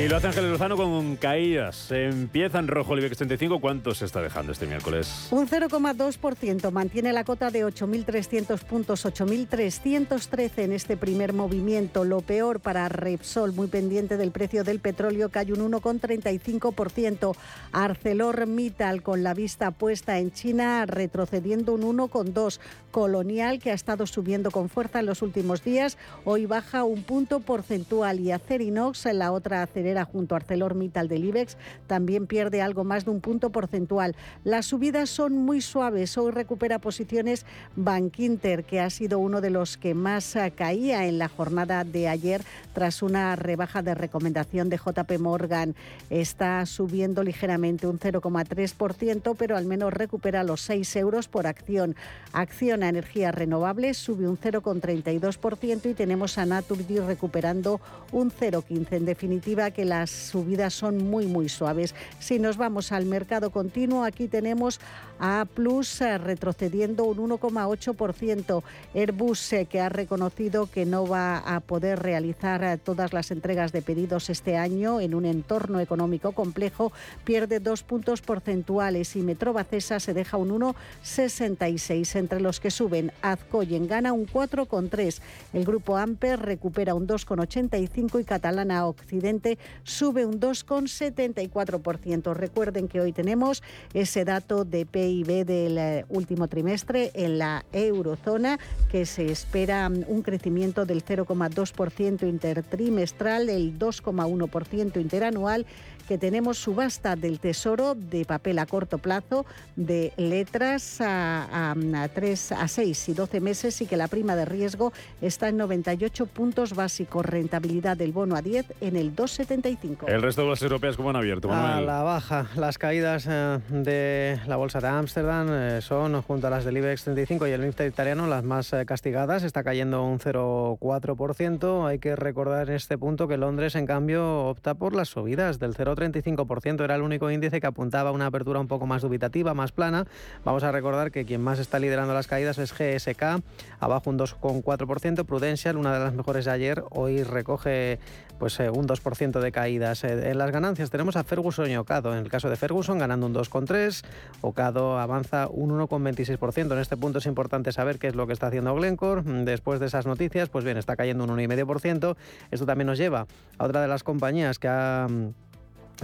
[0.00, 1.90] Y lo hace Ángel Lozano con caídas.
[1.90, 3.60] Empieza en rojo el IBEX 35.
[3.60, 5.28] ¿Cuánto se está dejando este miércoles?
[5.30, 6.70] Un 0,2%.
[6.70, 12.04] Mantiene la cota de 8.300 puntos, 8.313 en este primer movimiento.
[12.04, 17.36] Lo peor para Repsol, muy pendiente del precio del petróleo, hay un 1,35%.
[17.72, 22.58] ArcelorMittal, con la vista puesta en China, retrocediendo un 1,2%.
[22.90, 27.40] Colonial, que ha estado subiendo con fuerza en los últimos días, hoy baja un punto
[27.40, 28.18] porcentual.
[28.20, 29.62] Y Acerinox, la otra
[30.04, 34.14] junto a ArcelorMittal del IBEX también pierde algo más de un punto porcentual.
[34.44, 36.16] Las subidas son muy suaves.
[36.16, 37.44] Hoy recupera posiciones
[37.76, 42.08] Bankinter, que ha sido uno de los que más eh, caía en la jornada de
[42.08, 45.74] ayer tras una rebaja de recomendación de JP Morgan.
[46.08, 51.96] Está subiendo ligeramente un 0,3%, pero al menos recupera los 6 euros por acción.
[52.32, 57.80] Acción a energías renovables sube un 0,32% y tenemos a Naturgy recuperando
[58.12, 58.92] un 0,15.
[58.92, 61.94] En definitiva, que las subidas son muy, muy suaves.
[62.18, 64.80] Si nos vamos al mercado continuo, aquí tenemos
[65.20, 68.62] a Plus eh, retrocediendo un 1,8%.
[68.94, 73.70] Airbus, eh, que ha reconocido que no va a poder realizar eh, todas las entregas
[73.72, 76.92] de pedidos este año en un entorno económico complejo,
[77.24, 82.16] pierde dos puntos porcentuales y Metrobacesa se deja un 1,66.
[82.16, 85.20] Entre los que suben, Azcoyen gana un 4,3.
[85.52, 92.34] El grupo Amper recupera un 2,85 y Catalana Occidente sube un 2,74%.
[92.34, 93.62] Recuerden que hoy tenemos
[93.94, 98.58] ese dato de PIB del eh, último trimestre en la eurozona,
[98.90, 105.66] que se espera mm, un crecimiento del 0,2% intertrimestral, el 2,1% interanual
[106.10, 112.50] que tenemos subasta del Tesoro de papel a corto plazo de letras a, a, 3,
[112.50, 116.74] a 6 y 12 meses y que la prima de riesgo está en 98 puntos
[116.74, 117.24] básicos.
[117.24, 120.08] Rentabilidad del bono a 10 en el 2,75.
[120.08, 121.46] El resto de las europeas, ¿cómo han abierto?
[121.46, 121.70] Manuel?
[121.70, 122.48] A la baja.
[122.56, 127.04] Las caídas eh, de la bolsa de Ámsterdam eh, son, junto a las del IBEX
[127.04, 129.44] 35 y el MIFTA italiano, las más eh, castigadas.
[129.44, 131.86] Está cayendo un 0,4%.
[131.86, 135.76] Hay que recordar en este punto que Londres, en cambio, opta por las subidas del
[135.76, 135.99] 0,3%.
[136.00, 136.82] 35%.
[136.82, 140.06] Era el único índice que apuntaba a una apertura un poco más dubitativa, más plana.
[140.44, 143.42] Vamos a recordar que quien más está liderando las caídas es GSK,
[143.78, 145.24] abajo un 2,4%.
[145.24, 147.98] Prudential, una de las mejores de ayer, hoy recoge
[148.40, 150.02] pues eh, un 2% de caídas.
[150.02, 152.12] Eh, en las ganancias tenemos a Ferguson y Ocado.
[152.12, 154.02] En el caso de Ferguson ganando un 2,3%,
[154.40, 156.72] Ocado avanza un 1,26%.
[156.72, 159.22] En este punto es importante saber qué es lo que está haciendo Glencore.
[159.44, 162.16] Después de esas noticias, pues bien, está cayendo un 1,5%.
[162.50, 163.26] Esto también nos lleva
[163.58, 165.06] a otra de las compañías que ha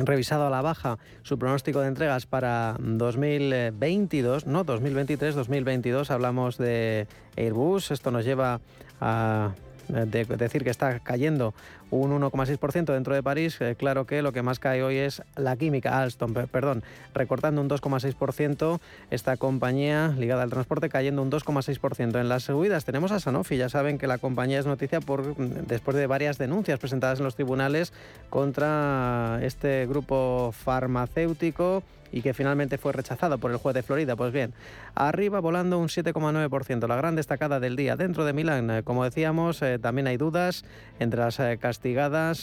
[0.05, 6.11] revisado a la baja su pronóstico de entregas para 2022, no 2023, 2022.
[6.11, 7.91] Hablamos de Airbus.
[7.91, 8.61] Esto nos lleva
[9.01, 9.55] a
[9.89, 11.55] de decir que está cayendo
[11.91, 15.57] un 1,6% dentro de París, eh, claro que lo que más cae hoy es la
[15.57, 16.83] química, Alstom, perdón,
[17.15, 18.81] recortando un 2,6%,
[19.11, 22.21] esta compañía ligada al transporte cayendo un 2,6%.
[22.21, 25.97] En las subidas tenemos a Sanofi, ya saben que la compañía es noticia por después
[25.97, 27.93] de varias denuncias presentadas en los tribunales
[28.31, 31.83] contra este grupo farmacéutico
[32.13, 34.17] y que finalmente fue rechazado por el juez de Florida.
[34.17, 34.53] Pues bien,
[34.95, 37.97] arriba volando un 7,9%, la gran destacada del día.
[37.97, 40.65] Dentro de Milán, eh, como decíamos, eh, también hay dudas
[40.99, 41.59] entre las eh,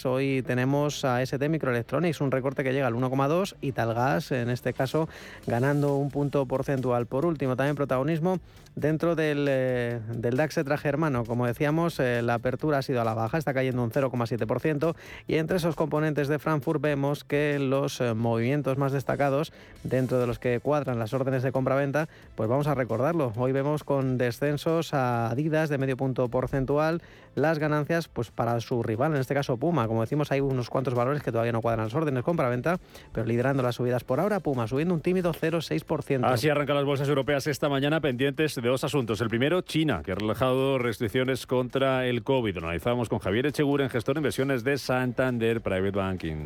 [0.04, 4.72] Hoy tenemos a ST Microelectronics, un recorte que llega al 1,2 y Talgas, en este
[4.72, 5.08] caso,
[5.46, 7.06] ganando un punto porcentual.
[7.06, 8.38] Por último, también protagonismo
[8.74, 11.24] dentro del, del DAX germano.
[11.24, 14.94] Como decíamos, la apertura ha sido a la baja, está cayendo un 0,7%
[15.26, 19.52] y entre esos componentes de Frankfurt vemos que los movimientos más destacados
[19.82, 23.32] dentro de los que cuadran las órdenes de compra-venta, pues vamos a recordarlo.
[23.36, 27.02] Hoy vemos con descensos a Adidas de medio punto porcentual,
[27.34, 29.86] las ganancias pues para su rival, en este caso Puma.
[29.86, 32.78] Como decimos, hay unos cuantos valores que todavía no cuadran las órdenes de compra-venta,
[33.12, 36.24] pero liderando las subidas por ahora, Puma subiendo un tímido 0,6%.
[36.24, 39.20] Así arrancan las bolsas europeas esta mañana pendientes de dos asuntos.
[39.20, 42.56] El primero, China, que ha relajado restricciones contra el COVID.
[42.56, 46.36] Lo analizamos con Javier Echeguren, gestor de inversiones de Santander Private Banking.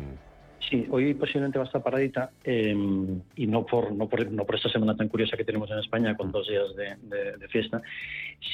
[0.69, 4.55] Sí, hoy posiblemente va a estar paradita em, y no por, no, por, no por
[4.55, 7.81] esta semana tan curiosa que tenemos en España con dos días de, fiesta,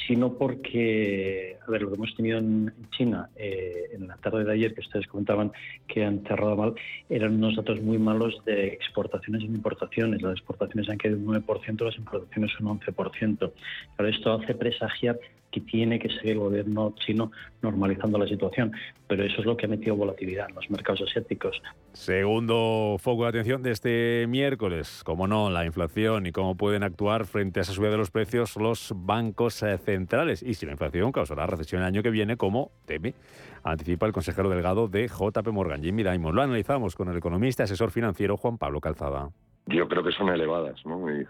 [0.06, 4.52] sino porque, a ver, lo que hemos tenido en China eh, en la tarde de
[4.52, 5.52] ayer, que ustedes comentaban
[5.86, 6.74] que han cerrado mal,
[7.08, 10.22] eran unos datos muy malos de exportaciones y importaciones.
[10.22, 13.52] Las exportaciones han caído un 9%, las importaciones un 11%.
[13.96, 15.18] Claro, esto hace presagiar
[15.50, 17.32] que tiene que seguir el gobierno chino
[17.62, 18.72] normalizando la situación.
[19.08, 21.62] Pero eso es lo que ha metido volatilidad en los mercados asiáticos.
[21.92, 27.24] Segundo foco de atención de este miércoles, como no, la inflación y cómo pueden actuar
[27.24, 30.42] frente a esa subida de los precios los bancos eh, centrales.
[30.42, 33.14] Y si la inflación causará recesión el año que viene, como teme,
[33.62, 36.34] anticipa el consejero delegado de JP Morgan, Jimmy Dimon.
[36.34, 39.30] Lo analizamos con el economista asesor financiero Juan Pablo Calzada.
[39.66, 41.10] Yo creo que son elevadas, ¿no?
[41.10, 41.26] Y,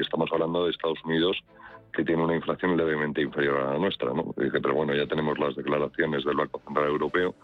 [0.00, 1.38] estamos hablando de Estados Unidos
[1.92, 4.34] que tiene una inflación levemente inferior a la nuestra, ¿no?
[4.36, 7.34] Dije, pero bueno, ya tenemos las declaraciones del Banco Central Europeo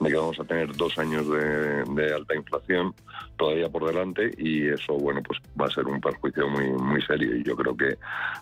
[0.00, 2.94] de que vamos a tener dos años de, alta inflación
[3.36, 7.36] todavía por delante y eso, bueno, pues va a ser un perjuicio muy, muy serio
[7.36, 7.96] y yo creo que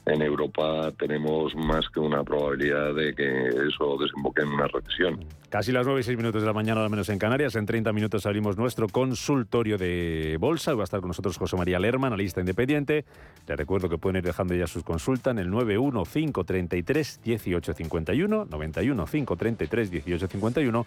[0.07, 5.25] en Europa tenemos más que una probabilidad de que eso desemboque en una recesión.
[5.55, 7.55] Casi las 9 y 6 minutos de la mañana, al menos en Canarias.
[7.55, 10.75] En 30 minutos abrimos nuestro consultorio de bolsa.
[10.75, 13.05] Va a estar con nosotros José María Lerma, analista independiente.
[13.47, 19.93] Les recuerdo que pueden ir dejando ya sus consultas en el 91533 1851, 91 533
[19.93, 20.87] 1851.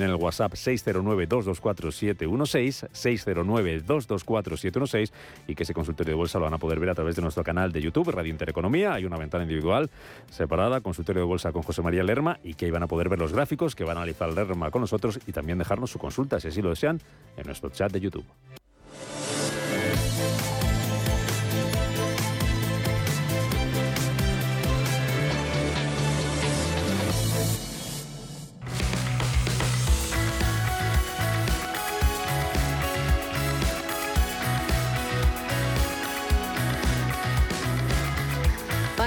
[0.00, 2.88] En el WhatsApp 609-224-716,
[3.84, 5.12] 609-224-716
[5.46, 7.44] y que ese consultorio de bolsa lo van a poder ver a través de nuestro
[7.44, 8.94] canal de YouTube, Radio Intereconomía.
[8.94, 9.90] Hay una ventana individual
[10.30, 13.18] separada, consultorio de bolsa con José María Lerma y que ahí van a poder ver
[13.18, 16.48] los gráficos, que van a analizar Lerma con nosotros y también dejarnos su consulta, si
[16.48, 16.98] así lo desean,
[17.36, 18.24] en nuestro chat de YouTube.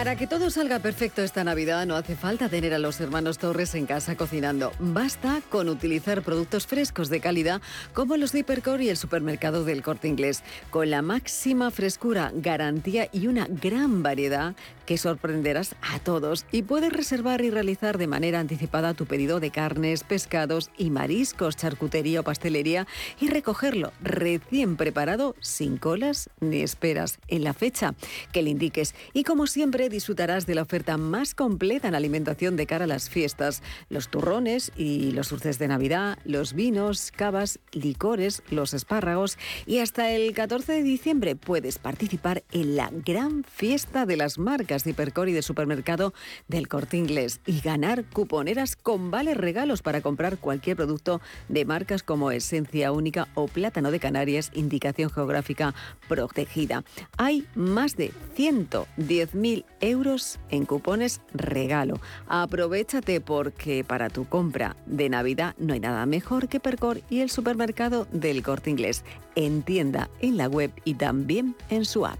[0.04, 3.74] Para que todo salga perfecto esta Navidad no hace falta tener a los hermanos Torres
[3.74, 4.74] en casa cocinando.
[4.78, 7.62] Basta con utilizar productos frescos de calidad
[7.94, 13.08] como los de Hipercore y el supermercado del Corte Inglés, con la máxima frescura, garantía
[13.14, 14.56] y una gran variedad
[14.86, 16.46] que sorprenderás a todos.
[16.52, 21.58] Y puedes reservar y realizar de manera anticipada tu pedido de carnes, pescados y mariscos,
[21.58, 22.88] charcutería o pastelería
[23.20, 27.96] y recogerlo recién preparado, sin colas ni esperas, en la fecha
[28.32, 28.96] que le indiques.
[29.14, 33.10] Y como siempre, disfrutarás de la oferta más completa en alimentación de cara a las
[33.10, 33.62] fiestas.
[33.90, 40.12] Los turrones y los dulces de Navidad, los vinos, cavas, licores, los espárragos y hasta
[40.12, 45.30] el 14 de diciembre puedes participar en la gran fiesta de las marcas de Hipercor
[45.30, 46.12] y de supermercado
[46.48, 52.02] del Corte Inglés y ganar cuponeras con vales regalos para comprar cualquier producto de marcas
[52.02, 55.75] como Esencia Única o Plátano de Canarias, indicación geográfica
[56.08, 56.84] protegida.
[57.18, 62.00] Hay más de 110.000 euros en cupones regalo.
[62.28, 67.30] Aprovechate porque para tu compra de Navidad no hay nada mejor que Percor y el
[67.30, 69.04] supermercado del Corte Inglés.
[69.36, 72.20] En tienda, en la web y también en su app.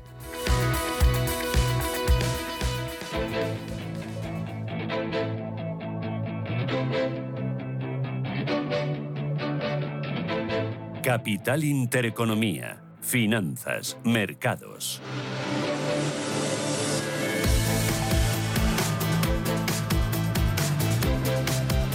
[11.03, 12.81] Capital Intereconomía.
[13.01, 15.01] Finanzas, mercados.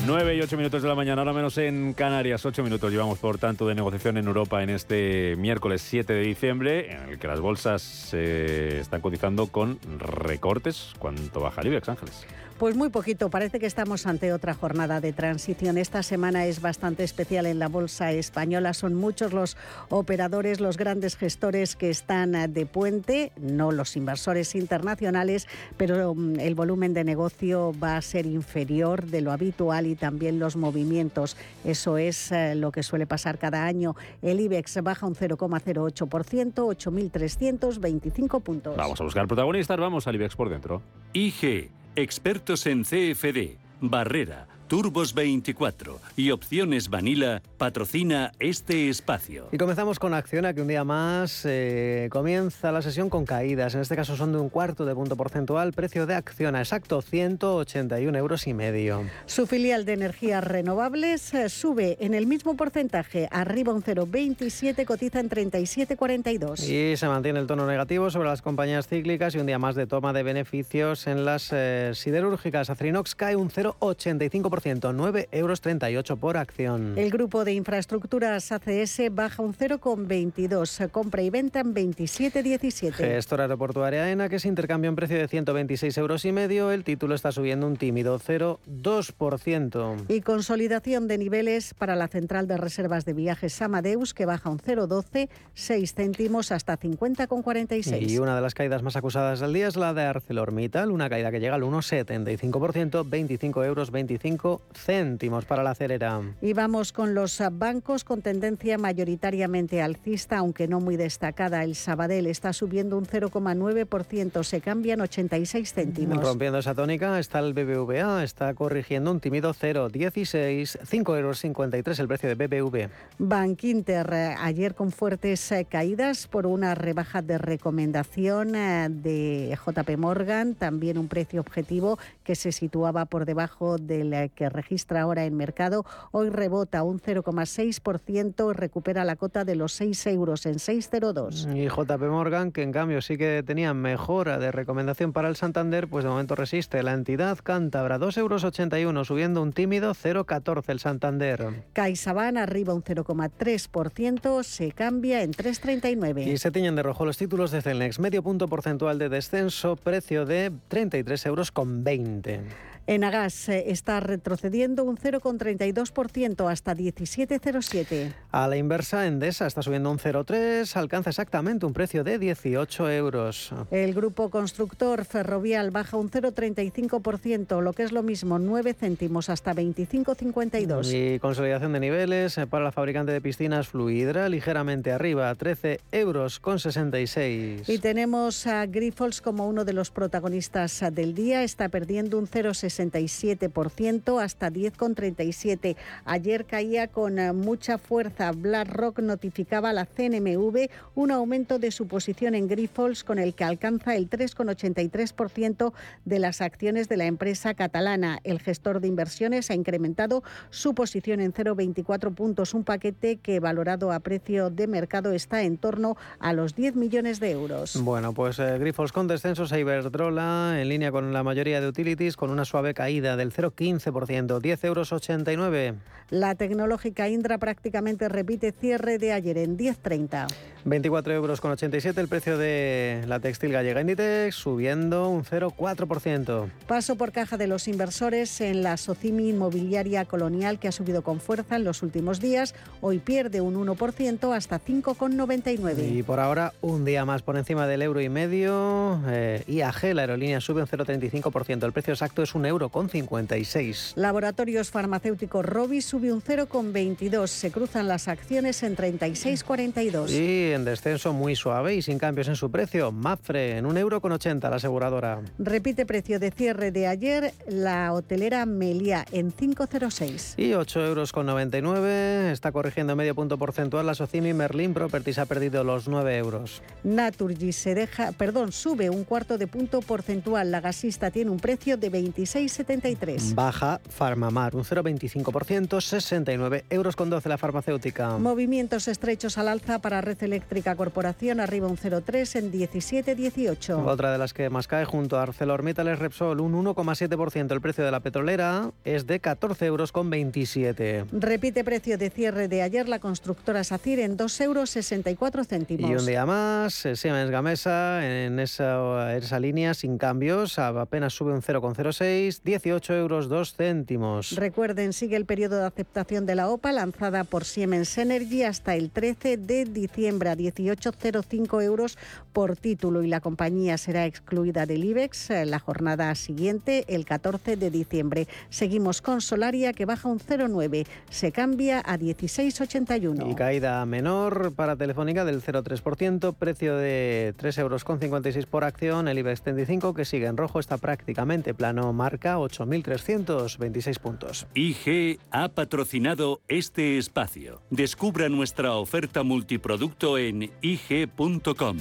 [0.08, 2.46] 9 y 8 minutos de la mañana, ahora menos en Canarias.
[2.46, 6.92] 8 minutos llevamos, por tanto, de negociación en Europa en este miércoles 7 de diciembre,
[6.92, 10.94] en el que las bolsas se están cotizando con recortes.
[10.98, 12.26] ¿Cuánto baja el IBEX, Ángeles?
[12.58, 15.79] Pues muy poquito, parece que estamos ante otra jornada de transición.
[15.79, 18.74] Esta semana es bastante especial en la bolsa española.
[18.74, 19.56] Son muchos los
[19.91, 25.46] operadores, los grandes gestores que están de puente, no los inversores internacionales,
[25.77, 30.41] pero mm, el volumen de negocio va a ser inferior de lo habitual y también
[30.41, 31.36] los movimientos.
[31.65, 33.94] Eso es eh, lo que suele pasar cada año.
[34.20, 38.77] El IBEX baja un 0,08%, 8.325 puntos.
[38.77, 40.82] Vamos a buscar protagonistas, vamos al IBEX por dentro.
[41.12, 49.48] IG Expertos en CFD, Barrera, Turbos 24 y Opciones Vanilla patrocina este espacio.
[49.51, 53.75] Y comenzamos con Acciona, que un día más eh, comienza la sesión con caídas.
[53.75, 55.72] En este caso son de un cuarto de punto porcentual.
[55.72, 59.05] Precio de Acciona, exacto, 181 euros y medio.
[59.25, 65.20] Su filial de energías renovables eh, sube en el mismo porcentaje, arriba un 0,27, cotiza
[65.20, 66.69] en 37,42.
[66.69, 69.87] Y se mantiene el tono negativo sobre las compañías cíclicas y un día más de
[69.87, 72.69] toma de beneficios en las eh, siderúrgicas.
[72.69, 74.57] Acerinox cae un 0,85%.
[74.65, 76.96] 9,38 euros por acción.
[76.96, 80.91] El grupo de Infraestructuras ACS baja un 0,22.
[80.91, 82.93] Compra y venta en 27,17.
[82.93, 86.70] Gestor aeroportuaria AENA, que se intercambia un precio de 126 euros y medio.
[86.70, 90.05] El título está subiendo un tímido 0,2%.
[90.08, 94.58] Y consolidación de niveles para la central de reservas de viajes Amadeus, que baja un
[94.58, 98.08] 0,12, 6 céntimos hasta 50,46.
[98.08, 101.31] Y una de las caídas más acusadas del día es la de ArcelorMittal, una caída
[101.31, 106.20] que llega al 1,75%, 25 euros 25 céntimos para la cerera.
[106.40, 111.64] Y vamos con los bancos con tendencia mayoritariamente alcista, aunque no muy destacada.
[111.64, 116.22] El Sabadell está subiendo un 0,9%, se cambian 86 céntimos.
[116.22, 122.08] Rompiendo esa tónica está el BBVA, está corrigiendo un tímido 0,16, 5 euros 53 el
[122.08, 122.90] precio de BBV.
[123.19, 129.56] Bank Inter, eh, ayer con fuertes eh, caídas por una rebaja de recomendación eh, de
[129.64, 135.24] JP Morgan, también un precio objetivo que se situaba por debajo del que registra ahora
[135.24, 135.84] en mercado.
[136.12, 141.56] Hoy rebota un 0,6% y recupera la cota de los 6 euros en 6,02.
[141.56, 145.88] Y JP Morgan, que en cambio sí que tenía mejora de recomendación para el Santander,
[145.88, 146.84] pues de momento resiste.
[146.84, 151.64] La entidad cántabra 2,81 euros, subiendo un tímido 0,14 el Santander.
[151.72, 156.28] CaixaBank arriba un 0,3%, se cambia en 3,39.
[156.28, 160.26] Y se tiñen de rojo los títulos de Celnex, medio punto porcentual de descenso, precio
[160.26, 162.68] de 33 euros con 20.
[162.88, 168.14] Enagas eh, está retrocediendo un 0,32% hasta 17,07.
[168.30, 173.52] A la inversa, Endesa está subiendo un 0,3, alcanza exactamente un precio de 18 euros.
[173.70, 179.52] El grupo constructor ferrovial baja un 0,35%, lo que es lo mismo, 9 céntimos hasta
[179.52, 180.90] 25,52.
[180.90, 186.40] Y consolidación de niveles eh, para la fabricante de piscinas Fluidra, ligeramente arriba, 13 euros
[186.40, 187.68] con 66.
[187.68, 192.78] Y tenemos a Grifols como uno de los protagonistas del día, está perdiendo un 0,60
[192.79, 195.77] 67% hasta 10,37.
[196.05, 198.32] Ayer caía con eh, mucha fuerza.
[198.32, 203.44] BlackRock notificaba a la CNMV un aumento de su posición en Grifols con el que
[203.44, 205.73] alcanza el 3,83%
[206.05, 208.20] de las acciones de la empresa catalana.
[208.25, 213.93] El gestor de inversiones ha incrementado su posición en 0,24 puntos, un paquete que valorado
[213.93, 217.82] a precio de mercado está en torno a los 10 millones de euros.
[217.82, 222.17] Bueno, pues eh, Grifols con descensos a Iberdrola en línea con la mayoría de utilities
[222.17, 225.79] con una suave caída del 0,15%, 10,89 euros.
[226.10, 230.27] La tecnológica Indra prácticamente repite cierre de ayer en 10,30.
[230.69, 236.51] 24 euros con 87 el precio de la textil gallega Inditex, subiendo un 0,4%.
[236.67, 241.20] Paso por caja de los inversores en la Socimi Inmobiliaria Colonial que ha subido con
[241.20, 242.55] fuerza en los últimos días.
[242.81, 245.96] Hoy pierde un 1% hasta 5,99.
[245.96, 249.01] Y por ahora un día más por encima del euro y medio.
[249.08, 251.65] Eh, IAG, la aerolínea, sube un 0,35%.
[251.65, 253.94] El precio exacto es un euro con 56.
[253.96, 257.27] Laboratorios farmacéuticos Robi sube un 0,22.
[257.27, 260.10] Se cruzan las acciones en 36,42.
[260.10, 262.93] Y en descenso muy suave y sin cambios en su precio.
[262.93, 265.20] Mafre en un euro con 80 la aseguradora.
[265.38, 270.34] Repite precio de cierre de ayer la hotelera Melia en 5,06.
[270.36, 272.32] Y 8 euros con 99.
[272.32, 276.62] Está corrigiendo medio punto porcentual la Socimi Merlin Properties ha perdido los 9 euros.
[276.82, 280.50] Naturgy se deja, perdón, sube un cuarto de punto porcentual.
[280.50, 283.34] La gasista tiene un precio de 26,73.
[283.34, 288.19] Baja Farmamar un 0,25%, 69 euros con 12 la farmacéutica.
[288.19, 290.37] Movimientos estrechos al alza para Red Eléctrica
[290.76, 293.86] Corporación, arriba un 0,3 en 17,18.
[293.86, 297.52] Otra de las que más cae junto a ArcelorMittal es Repsol, un 1,7%.
[297.52, 301.06] El precio de la petrolera es de 14 euros con 27.
[301.12, 305.90] Repite precio de cierre de ayer la constructora SACIR en 2,64 euros céntimos.
[305.90, 311.32] Y un día más, eh, Siemens Gamesa en esa, esa línea sin cambios, apenas sube
[311.32, 314.32] un 0,06, 18 euros 2 céntimos.
[314.36, 318.90] Recuerden, sigue el periodo de aceptación de la OPA lanzada por Siemens Energy hasta el
[318.90, 321.99] 13 de diciembre a 18,05 euros
[322.32, 327.70] por título y la compañía será excluida del IBEX la jornada siguiente, el 14 de
[327.70, 328.29] diciembre.
[328.51, 333.31] Seguimos con Solaria que baja un 0,9, se cambia a 16,81.
[333.31, 339.43] Y caída menor para Telefónica del 0,3%, precio de 3,56 euros por acción, el IBEX
[339.43, 344.47] 35 que sigue en rojo está prácticamente plano, marca 8.326 puntos.
[344.55, 347.63] IG ha patrocinado este espacio.
[347.70, 351.79] Descubra nuestra oferta multiproducto en ig.com.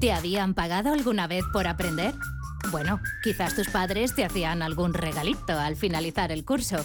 [0.00, 2.12] ¿Te habían pagado alguna vez por aprender?
[2.72, 6.84] Bueno, quizás tus padres te hacían algún regalito al finalizar el curso.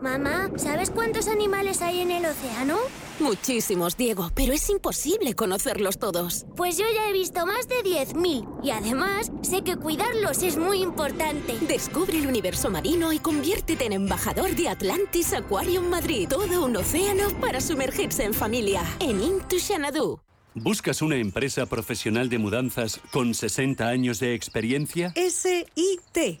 [0.00, 2.76] Mamá, ¿sabes cuántos animales hay en el océano?
[3.20, 6.44] Muchísimos, Diego, pero es imposible conocerlos todos.
[6.56, 10.82] Pues yo ya he visto más de 10.000 y además sé que cuidarlos es muy
[10.82, 11.54] importante.
[11.66, 16.28] Descubre el universo marino y conviértete en embajador de Atlantis Aquarium Madrid.
[16.28, 18.82] Todo un océano para sumergirse en familia.
[19.00, 20.20] En Into Xanadu.
[20.56, 25.12] ¿Buscas una empresa profesional de mudanzas con 60 años de experiencia?
[25.16, 26.40] S-I-T.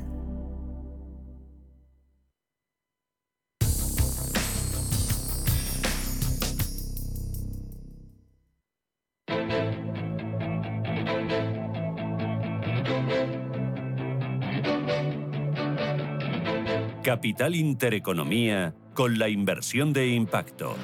[17.11, 20.77] Capital Intereconomía con la inversión de impacto.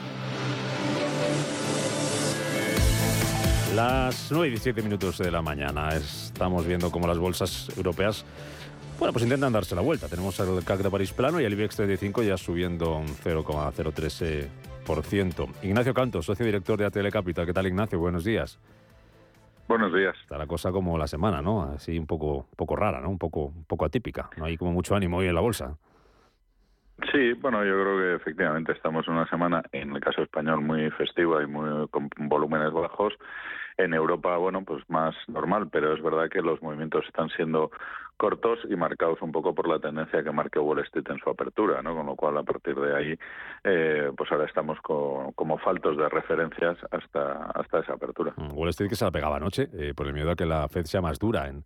[3.73, 5.95] Las 9 y 17 minutos de la mañana.
[5.95, 8.25] Estamos viendo cómo las bolsas europeas,
[8.99, 10.09] bueno, pues intentan darse la vuelta.
[10.09, 15.47] Tenemos el CAC de París plano y el IBEX 35 ya subiendo un 0,03%.
[15.63, 17.45] Ignacio Canto, socio director de ATL Capital.
[17.45, 17.99] ¿Qué tal, Ignacio?
[17.99, 18.59] Buenos días.
[19.69, 20.17] Buenos días.
[20.21, 21.63] Está la cosa como la semana, ¿no?
[21.63, 23.09] Así un poco, poco rara, ¿no?
[23.09, 24.29] Un poco, un poco atípica.
[24.35, 25.77] No hay como mucho ánimo hoy en la bolsa.
[27.11, 30.89] Sí, bueno, yo creo que efectivamente estamos en una semana, en el caso español, muy
[30.91, 33.13] festiva y muy con volúmenes bajos.
[33.77, 37.69] En Europa, bueno, pues más normal, pero es verdad que los movimientos están siendo
[38.17, 41.83] cortos y marcados un poco por la tendencia que marcó Wall Street en su apertura,
[41.83, 41.95] ¿no?
[41.95, 43.19] Con lo cual, a partir de ahí,
[43.63, 48.33] eh, pues ahora estamos como faltos de referencias hasta, hasta esa apertura.
[48.35, 50.67] Mm, Wall Street que se la pegaba anoche, eh, por el miedo a que la
[50.67, 51.63] Fed sea más dura en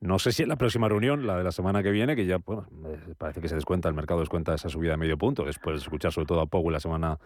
[0.00, 2.38] no sé si en la próxima reunión, la de la semana que viene, que ya
[2.38, 2.66] bueno,
[3.18, 6.12] parece que se descuenta, el mercado descuenta esa subida de medio punto, después de escuchar
[6.12, 7.18] sobre todo a Powell la semana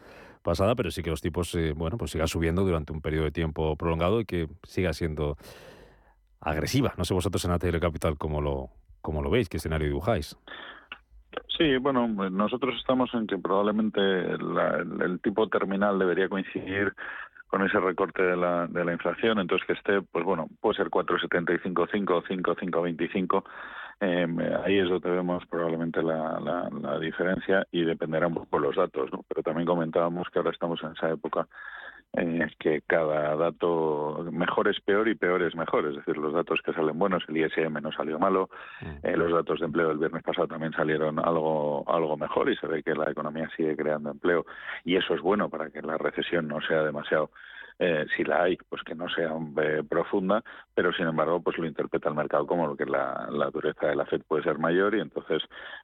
[0.43, 3.31] pasada, pero sí que los tipos, eh, bueno, pues sigan subiendo durante un periodo de
[3.31, 5.37] tiempo prolongado y que siga siendo
[6.41, 6.95] agresiva.
[6.97, 8.71] No sé vosotros en ATL Capital cómo lo,
[9.03, 10.37] cómo lo veis, qué escenario dibujáis.
[11.57, 16.95] Sí, bueno, nosotros estamos en que probablemente el tipo terminal debería coincidir
[17.53, 20.88] con ese recorte de la, de la inflación, entonces que esté, pues bueno, puede ser
[20.88, 23.45] 4,75, 5, 5, 5,25.
[24.01, 24.27] Eh,
[24.65, 29.12] ahí es donde vemos probablemente la, la, la, diferencia y dependerá un poco los datos,
[29.12, 29.23] ¿no?
[29.29, 31.47] Pero también comentábamos que ahora estamos en esa época
[32.14, 35.87] eh, que cada dato mejor es peor y peor es mejor.
[35.87, 39.07] Es decir, los datos que salen buenos, el ISM no salió malo, mm.
[39.07, 42.66] eh, los datos de empleo del viernes pasado también salieron algo, algo mejor y se
[42.66, 44.44] ve que la economía sigue creando empleo
[44.85, 47.31] y eso es bueno para que la recesión no sea demasiado
[47.79, 49.33] eh, si la hay, pues que no sea
[49.63, 50.43] eh, profunda,
[50.75, 53.97] pero sin embargo, pues lo interpreta el mercado como lo que la, la dureza de
[53.97, 55.43] la Fed puede ser mayor y entonces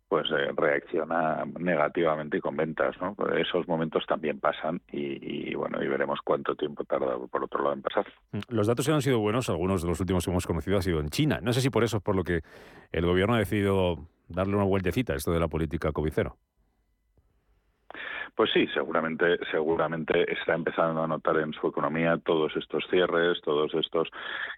[0.09, 3.17] pues eh, reacciona negativamente y con ventas, ¿no?
[3.37, 7.83] Esos momentos también pasan y, bueno, y veremos cuánto tiempo tarda por otro lado en
[7.83, 8.07] pasar.
[8.33, 11.01] Mm, los datos han sido buenos, algunos de los últimos que hemos conocido han sido
[11.01, 11.41] en China.
[11.43, 12.41] No sé si por eso es por lo que
[12.93, 16.37] el gobierno ha decidido darle una vueltecita a esto de la política COVID cero.
[18.39, 23.75] Pues sí, seguramente, seguramente está empezando a notar en su economía todos estos cierres, todos
[23.75, 24.09] estos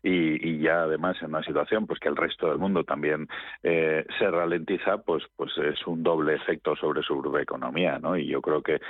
[0.02, 3.26] y, ya además en una situación pues que el resto del mundo también
[3.62, 8.18] eh, se ralentiza, pues pues es un doble efecto sobre su economía, ¿no?
[8.18, 8.82] Y yo creo que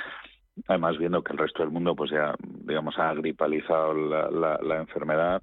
[0.67, 5.41] además viendo que el resto del mundo pues ya digamos ha gripalizado la, la enfermedad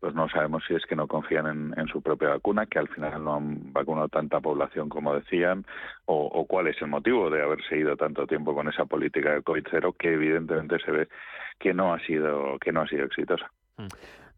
[0.00, 3.24] pues no sabemos si es que no confían en, su propia vacuna, que al final
[3.24, 5.64] no han vacunado tanta población como decían,
[6.06, 9.66] o, cuál es el motivo de haber seguido tanto tiempo con esa política de COVID
[9.70, 11.08] cero, que evidentemente se ve
[11.58, 13.50] que no ha sido que no ha sido exitosa.
[13.76, 13.86] Mm.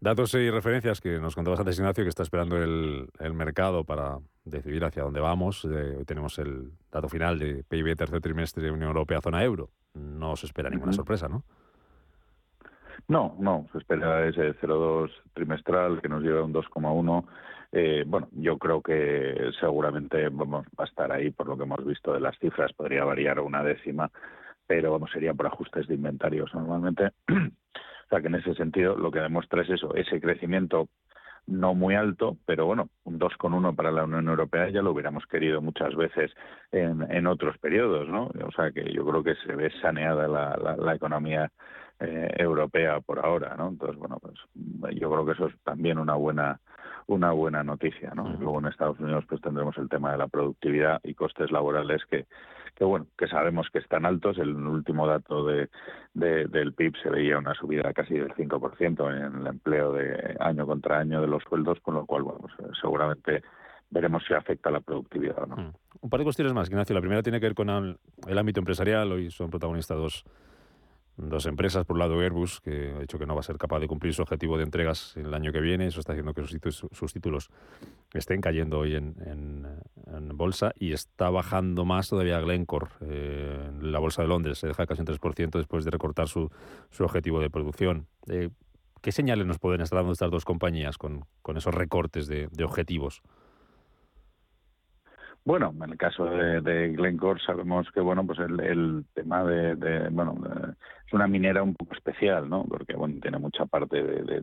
[0.03, 4.83] Datos y referencias que nos contabas antes, Ignacio, que está esperando el, mercado para decidir
[4.83, 5.67] hacia dónde vamos.
[5.67, 9.69] Eh, hoy tenemos el dato final de PIB tercer trimestre de Unión Europea, zona euro.
[9.93, 11.45] No se espera ninguna sorpresa, ¿no?
[13.09, 17.25] No, no, se espera ese 0,2 trimestral que nos lleva a un 2,1.
[17.73, 21.85] Eh, bueno, yo creo que seguramente vamos, va a estar ahí por lo que hemos
[21.85, 24.11] visto de las cifras, podría variar una décima,
[24.67, 27.11] pero vamos, sería por ajustes de inventarios normalmente.
[27.29, 30.89] o sea que en ese sentido lo que demuestra es eso, ese crecimiento
[31.47, 35.61] no muy alto, pero bueno, un 2,1 para la Unión Europea ya lo hubiéramos querido
[35.61, 36.31] muchas veces
[36.71, 38.31] en, en otros periodos, ¿no?
[38.47, 41.51] O sea que yo creo que se ve saneada la, la, la economía
[42.01, 43.69] eh, europea por ahora, ¿no?
[43.69, 44.35] Entonces, bueno, pues
[44.99, 46.61] yo creo que eso es también una buena
[47.07, 48.37] una buena noticia, ¿no?
[48.39, 52.27] Luego en Estados Unidos pues tendremos el tema de la productividad y costes laborales que,
[52.77, 54.39] que bueno, que sabemos que están altos.
[54.39, 55.69] El último dato de,
[56.15, 61.01] del PIB se veía una subida casi del 5% en el empleo de año contra
[61.01, 63.43] año de los sueldos, con lo cual, bueno, pues, seguramente
[63.91, 65.57] veremos si afecta la productividad o no.
[65.57, 65.73] Mm.
[66.03, 66.95] Un par de cuestiones más, Ignacio.
[66.95, 69.11] La primera tiene que ver con el ámbito empresarial.
[69.11, 70.25] Hoy son protagonistas dos
[71.29, 73.81] dos empresas, por un lado Airbus, que ha dicho que no va a ser capaz
[73.81, 77.13] de cumplir su objetivo de entregas el año que viene, eso está haciendo que sus,
[77.13, 77.51] títulos
[78.15, 79.67] estén cayendo hoy en,
[80.35, 84.87] bolsa y está bajando más todavía Glencore eh, en la bolsa de Londres, se deja
[84.87, 86.51] casi un 3% después de recortar su,
[86.91, 88.07] su objetivo de producción.
[88.29, 88.49] Eh,
[89.03, 92.65] ¿Qué señales nos pueden estar dando estas dos compañías con, con esos recortes de, de
[92.65, 93.23] objetivos?
[95.45, 100.37] Bueno, en el caso de, Glencore sabemos que bueno, pues el, tema de, bueno,
[101.07, 102.65] es una minera un poco especial, ¿no?
[102.69, 104.43] Porque bueno, tiene mucha parte de,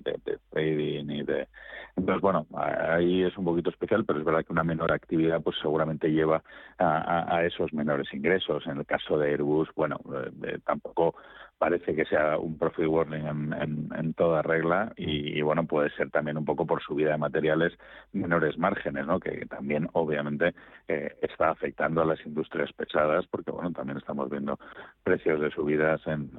[0.49, 1.47] trading y de
[1.95, 5.57] entonces bueno, ahí es un poquito especial, pero es verdad que una menor actividad pues
[5.60, 6.43] seguramente lleva
[6.77, 8.65] a, esos menores ingresos.
[8.67, 9.99] En el caso de Airbus, bueno,
[10.43, 11.15] eh, tampoco
[11.57, 16.45] parece que sea un profit warning en, toda regla y, bueno puede ser también un
[16.45, 17.73] poco por subida de materiales
[18.13, 20.53] menores márgenes no que también obviamente
[20.87, 24.59] eh, está afectando a las industrias pesadas porque bueno también estamos viendo
[25.03, 26.31] precios de subidas en,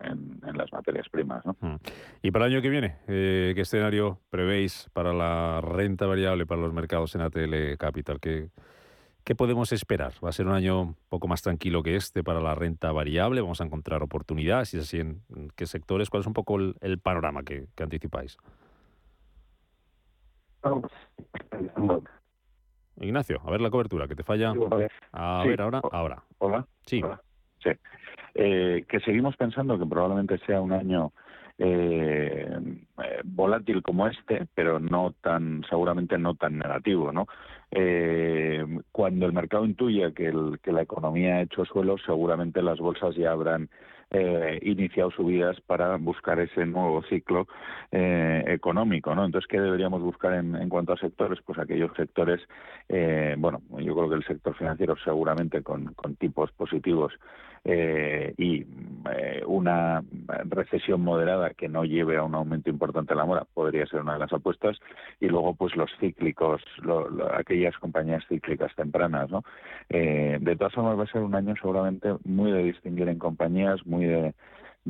[0.54, 1.56] las materias primas ¿no?
[1.60, 1.76] Mm.
[2.22, 6.60] y para el año que viene eh, qué escenario prevéis para la renta variable para
[6.60, 8.50] los mercados en ATL Capital que
[9.28, 10.14] ¿Qué podemos esperar?
[10.24, 13.42] ¿Va a ser un año un poco más tranquilo que este para la renta variable?
[13.42, 14.72] ¿Vamos a encontrar oportunidades?
[14.72, 15.20] ¿Y así en
[15.54, 16.08] qué sectores?
[16.08, 18.38] ¿Cuál es un poco el, panorama que, anticipáis?
[23.02, 24.54] Ignacio, a ver la cobertura, que te falla.
[25.12, 26.22] A ver, ahora, ahora.
[26.38, 26.66] Hola.
[26.86, 27.02] Sí.
[27.62, 27.70] Sí.
[28.32, 31.12] Eh, que seguimos pensando que probablemente sea un año
[31.58, 32.58] eh,
[33.02, 37.26] eh, volátil como este, pero no tan, seguramente no tan negativo, ¿no?
[37.70, 42.78] Eh, cuando el mercado intuye que, el, que la economía ha hecho suelo, seguramente las
[42.78, 43.68] bolsas ya habrán
[44.10, 47.46] eh, iniciado subidas para buscar ese nuevo ciclo
[47.92, 49.24] eh, económico, ¿no?
[49.24, 51.38] Entonces, ¿qué deberíamos buscar en, en cuanto a sectores?
[51.44, 52.40] Pues aquellos sectores,
[52.88, 57.12] eh, bueno, yo creo que el sector financiero seguramente con, tipos positivos
[57.64, 58.64] eh, y
[59.10, 60.02] eh, una
[60.44, 64.14] recesión moderada que no lleve a un aumento importante de la mora podría ser una
[64.14, 64.78] de las apuestas
[65.20, 66.62] y luego pues los cíclicos
[67.34, 69.42] aquellas compañías cíclicas tempranas no
[69.88, 73.84] eh, de todas formas va a ser un año seguramente muy de distinguir en compañías
[73.86, 74.34] muy de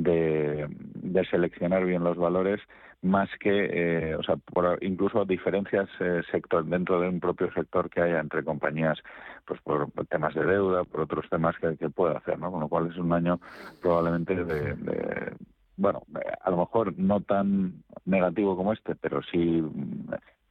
[0.03, 2.61] de, seleccionar bien los valores
[3.03, 7.89] más que, eh, o sea, por incluso diferencias eh, sector dentro de un propio sector
[7.89, 8.99] que haya entre compañías,
[9.45, 12.51] pues por temas de deuda, por otros temas que, que pueda hacer, ¿no?
[12.51, 13.41] Con lo cual es un año
[13.81, 15.33] probablemente de, de
[15.77, 16.03] bueno,
[16.41, 19.63] a lo mejor no tan negativo como este, pero sí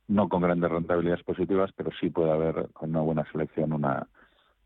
[0.08, 4.08] no con grandes rentabilidades positivas, pero sí puede haber con una buena selección una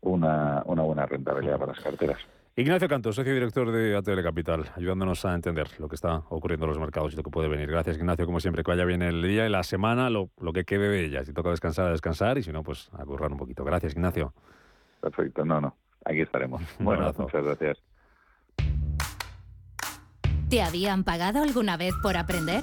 [0.02, 2.18] una, una buena rentabilidad para las carteras.
[2.54, 6.70] Ignacio Canto, socio director de ATL Capital, ayudándonos a entender lo que está ocurriendo en
[6.70, 7.70] los mercados y lo que puede venir.
[7.70, 10.64] Gracias, Ignacio, como siempre, que vaya bien el día y la semana, lo, lo que
[10.64, 11.24] quede de ella.
[11.24, 13.64] Si toca descansar, a descansar y si no, pues a currar un poquito.
[13.64, 14.34] Gracias, Ignacio.
[15.00, 16.60] Perfecto, no, no, aquí estaremos.
[16.78, 17.78] Bueno, muchas gracias.
[20.50, 22.62] ¿Te habían pagado alguna vez por aprender?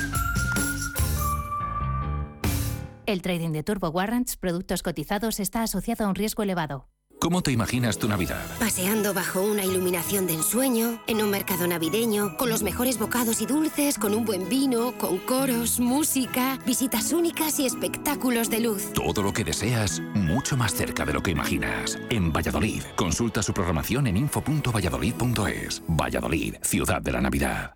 [3.11, 6.87] El trading de Turbo Warrants, productos cotizados, está asociado a un riesgo elevado.
[7.19, 8.41] ¿Cómo te imaginas tu Navidad?
[8.57, 13.45] Paseando bajo una iluminación de ensueño, en un mercado navideño, con los mejores bocados y
[13.45, 18.93] dulces, con un buen vino, con coros, música, visitas únicas y espectáculos de luz.
[18.93, 21.99] Todo lo que deseas, mucho más cerca de lo que imaginas.
[22.09, 25.83] En Valladolid, consulta su programación en info.valladolid.es.
[25.85, 27.75] Valladolid, ciudad de la Navidad.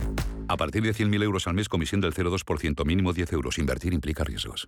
[0.51, 3.57] A partir de 100.000 euros al mes, comisión del 0,2%, mínimo 10 euros.
[3.57, 4.67] Invertir implica riesgos.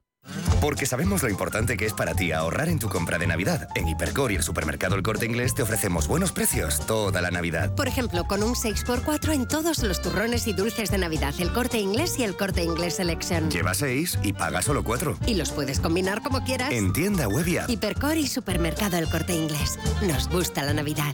[0.62, 3.68] Porque sabemos lo importante que es para ti ahorrar en tu compra de Navidad.
[3.76, 7.76] En Hipercor y el supermercado El Corte Inglés te ofrecemos buenos precios toda la Navidad.
[7.76, 11.80] Por ejemplo, con un 6x4 en todos los turrones y dulces de Navidad, el Corte
[11.80, 13.52] Inglés y el Corte Inglés Selection.
[13.52, 15.18] Lleva 6 y paga solo 4.
[15.28, 16.72] Y los puedes combinar como quieras.
[16.72, 19.78] En tienda web y Hipercor y supermercado El Corte Inglés.
[20.02, 21.14] Nos gusta la Navidad.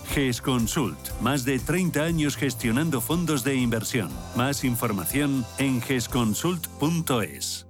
[0.13, 0.97] GES Consult.
[1.21, 4.09] Más de 30 años gestionando fondos de inversión.
[4.35, 7.67] Más información en gesconsult.es.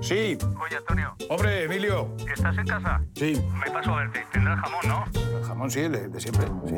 [0.00, 0.36] Sí.
[0.62, 1.14] Oye, Antonio.
[1.30, 2.14] Hombre, Emilio.
[2.32, 3.02] ¿Estás en casa?
[3.14, 3.40] Sí.
[3.64, 4.24] Me paso a verte.
[4.32, 5.04] Tendrás jamón, ¿no?
[5.38, 6.46] El jamón sí, de, de siempre.
[6.68, 6.76] Sí.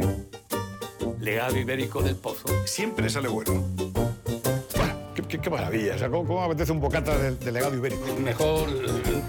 [1.21, 2.47] Legado ibérico del pozo.
[2.67, 3.63] Siempre sale bueno.
[5.15, 5.95] Qué, qué- qué maravilla.
[5.97, 8.05] O sea, ¿cómo, cómo apetece un bocata de, de legado ibérico?
[8.23, 8.69] Mejor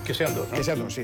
[0.05, 0.55] que sean dos, ¿no?
[0.57, 1.03] Que sean dos, sí.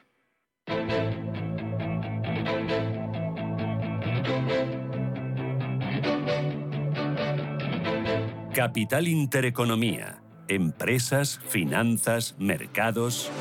[8.61, 10.21] Capital Intereconomía.
[10.47, 13.31] Empresas, finanzas, mercados.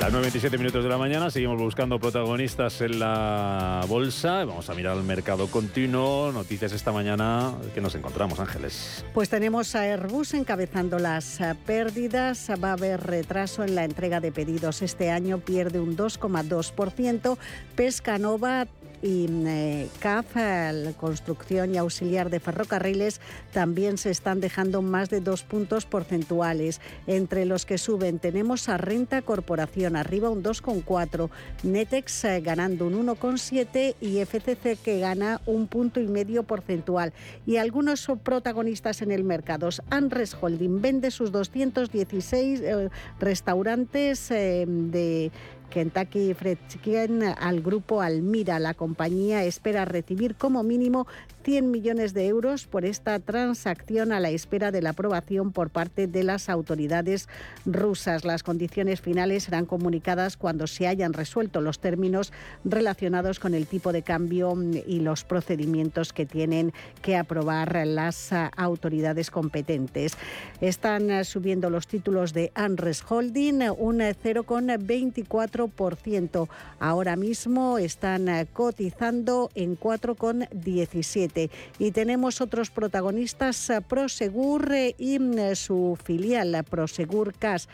[0.00, 4.44] Las 9.27 minutos de la mañana, seguimos buscando protagonistas en la bolsa.
[4.44, 6.32] Vamos a mirar el mercado continuo.
[6.32, 9.04] Noticias esta mañana que nos encontramos, Ángeles.
[9.14, 12.50] Pues tenemos a Airbus encabezando las eh, pérdidas.
[12.64, 14.82] Va a haber retraso en la entrega de pedidos.
[14.82, 17.38] Este año pierde un 2,2%.
[17.76, 18.66] Pescanova
[19.02, 23.20] y eh, CAF, la construcción y auxiliar de ferrocarriles,
[23.52, 26.80] también se están dejando más de dos puntos porcentuales.
[27.06, 31.30] Entre los que suben tenemos a Renta Corporación, arriba un 2,4,
[31.62, 37.12] Netex eh, ganando un 1,7 y FCC que gana un punto y medio porcentual.
[37.46, 39.60] Y algunos protagonistas en el mercado.
[39.90, 45.30] Anres Holding vende sus 216 eh, restaurantes eh, de
[45.70, 48.58] Kentucky Fried Chicken al grupo Almira.
[48.58, 51.06] La compañía espera recibir como mínimo
[51.42, 56.06] 100 millones de euros por esta transacción a la espera de la aprobación por parte
[56.06, 57.28] de las autoridades
[57.64, 58.24] rusas.
[58.24, 62.32] Las condiciones finales serán comunicadas cuando se hayan resuelto los términos
[62.64, 66.72] relacionados con el tipo de cambio y los procedimientos que tienen
[67.02, 70.16] que aprobar las autoridades competentes.
[70.60, 76.48] Están subiendo los títulos de Anres Holding un eh, 0,24%.
[76.78, 81.29] Ahora mismo están cotizando en 4,17.
[81.78, 87.66] Y tenemos otros protagonistas, eh, Prosegur eh, y mm, su filial, Prosegur Cash.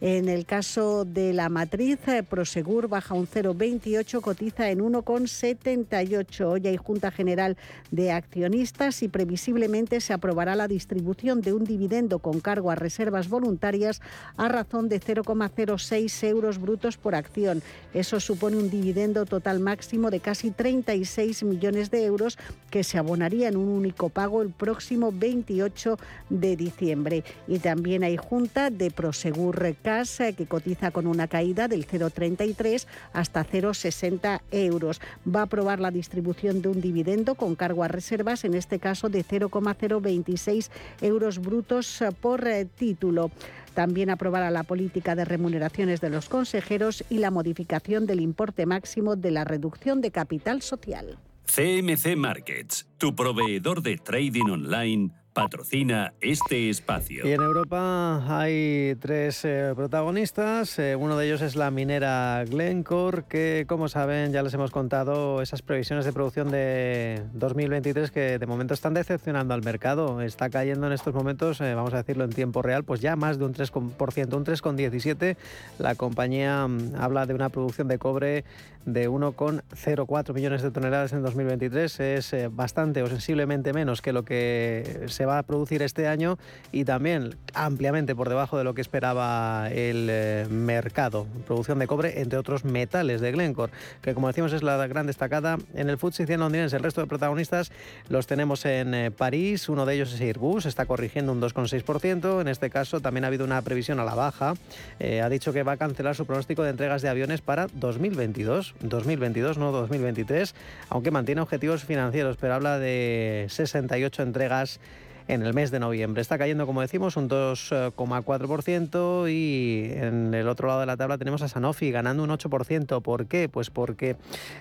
[0.00, 6.48] En el caso de la matriz, eh, Prosegur baja un 0,28, cotiza en 1,78.
[6.48, 7.56] Hoy hay Junta General
[7.90, 13.28] de Accionistas y previsiblemente se aprobará la distribución de un dividendo con cargo a reservas
[13.28, 14.00] voluntarias
[14.36, 17.60] a razón de 0,06 euros brutos por acción.
[17.92, 22.38] Eso supone un dividendo total máximo de casi 36 millones de euros
[22.70, 25.98] que se abonaría en un único pago el próximo 28
[26.30, 27.24] de diciembre.
[27.48, 29.58] Y también hay junta de Prosegur
[29.88, 35.00] Casa que cotiza con una caída del 0,33 hasta 0,60 euros.
[35.26, 39.08] Va a aprobar la distribución de un dividendo con cargo a reservas, en este caso
[39.08, 40.70] de 0,026
[41.00, 43.30] euros brutos por eh, título.
[43.72, 49.16] También aprobará la política de remuneraciones de los consejeros y la modificación del importe máximo
[49.16, 51.18] de la reducción de capital social.
[51.46, 57.24] CMC Markets, tu proveedor de trading online patrocina este espacio.
[57.24, 60.80] Y en Europa hay tres eh, protagonistas.
[60.80, 65.40] Eh, uno de ellos es la minera Glencore, que como saben ya les hemos contado
[65.40, 70.20] esas previsiones de producción de 2023 que de momento están decepcionando al mercado.
[70.22, 73.38] Está cayendo en estos momentos, eh, vamos a decirlo en tiempo real, pues ya más
[73.38, 75.36] de un 3%, un 3,17.
[75.78, 78.44] La compañía mm, habla de una producción de cobre
[78.86, 82.00] de 1,04 millones de toneladas en 2023.
[82.00, 86.38] Es bastante o sensiblemente menos que lo que se va a producir este año
[86.72, 91.26] y también ampliamente por debajo de lo que esperaba el eh, mercado.
[91.46, 95.58] Producción de cobre, entre otros metales de Glencore, que como decimos es la gran destacada
[95.74, 96.76] en el FTSE 100 londinense.
[96.76, 97.70] El resto de protagonistas
[98.08, 102.40] los tenemos en eh, París, uno de ellos es Airbus, está corrigiendo un 2,6%.
[102.40, 104.54] En este caso también ha habido una previsión a la baja.
[104.98, 108.74] Eh, ha dicho que va a cancelar su pronóstico de entregas de aviones para 2022,
[108.80, 110.54] 2022, no 2023,
[110.88, 114.80] aunque mantiene objetivos financieros, pero habla de 68 entregas
[115.28, 116.22] en el mes de noviembre.
[116.22, 121.42] Está cayendo, como decimos, un 2,4% y en el otro lado de la tabla tenemos
[121.42, 123.02] a Sanofi ganando un 8%.
[123.02, 123.48] ¿Por qué?
[123.48, 124.16] Pues porque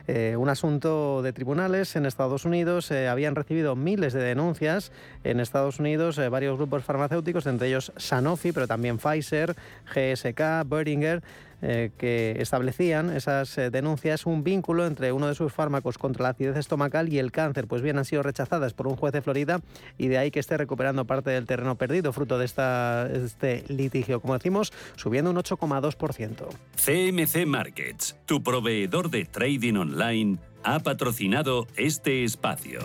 [0.07, 4.91] eh, un asunto de tribunales en Estados Unidos eh, habían recibido miles de denuncias
[5.23, 9.55] en Estados Unidos eh, varios grupos farmacéuticos, entre ellos Sanofi, pero también Pfizer,
[9.93, 11.23] GSK, Boehringer,
[11.61, 16.29] eh, que establecían esas eh, denuncias un vínculo entre uno de sus fármacos contra la
[16.29, 17.67] acidez estomacal y el cáncer.
[17.67, 19.61] Pues bien, han sido rechazadas por un juez de Florida
[19.97, 24.21] y de ahí que esté recuperando parte del terreno perdido fruto de esta, este litigio.
[24.21, 26.47] Como decimos, subiendo un 8,2%.
[26.75, 32.81] CMC Markets, tu proveedor de trading online, ha patrocinado este espacio.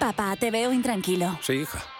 [0.00, 1.38] Papá, te veo intranquilo.
[1.42, 1.99] Sí, hija.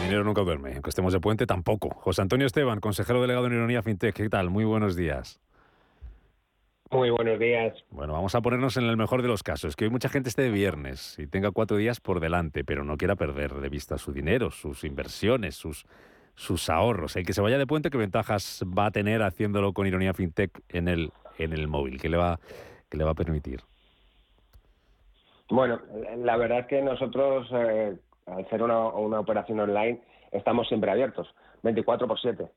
[0.11, 1.89] Dinero nunca duerme, aunque estemos de puente tampoco.
[1.89, 4.13] José Antonio Esteban, consejero delegado en Ironía FinTech.
[4.13, 4.49] ¿Qué tal?
[4.49, 5.39] Muy buenos días.
[6.91, 7.85] Muy buenos días.
[7.91, 10.41] Bueno, vamos a ponernos en el mejor de los casos, que hoy mucha gente esté
[10.41, 14.11] de viernes y tenga cuatro días por delante, pero no quiera perder de vista su
[14.11, 15.85] dinero, sus inversiones, sus,
[16.35, 17.15] sus ahorros.
[17.15, 20.61] El que se vaya de puente, ¿qué ventajas va a tener haciéndolo con Ironía FinTech
[20.67, 22.01] en el, en el móvil?
[22.01, 22.37] ¿Qué le va,
[22.89, 23.61] qué le va a permitir?
[25.49, 25.79] Bueno,
[26.17, 31.33] la verdad es que nosotros, eh, al ser una, una operación online, estamos siempre abiertos,
[31.63, 32.47] 24 por 7.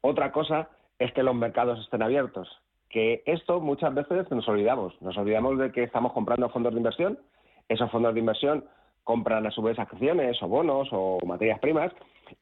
[0.00, 2.48] Otra cosa es que los mercados estén abiertos,
[2.88, 5.00] que esto muchas veces nos olvidamos.
[5.02, 7.18] Nos olvidamos de que estamos comprando fondos de inversión,
[7.68, 8.64] esos fondos de inversión
[9.02, 11.92] compran a su vez acciones o bonos o materias primas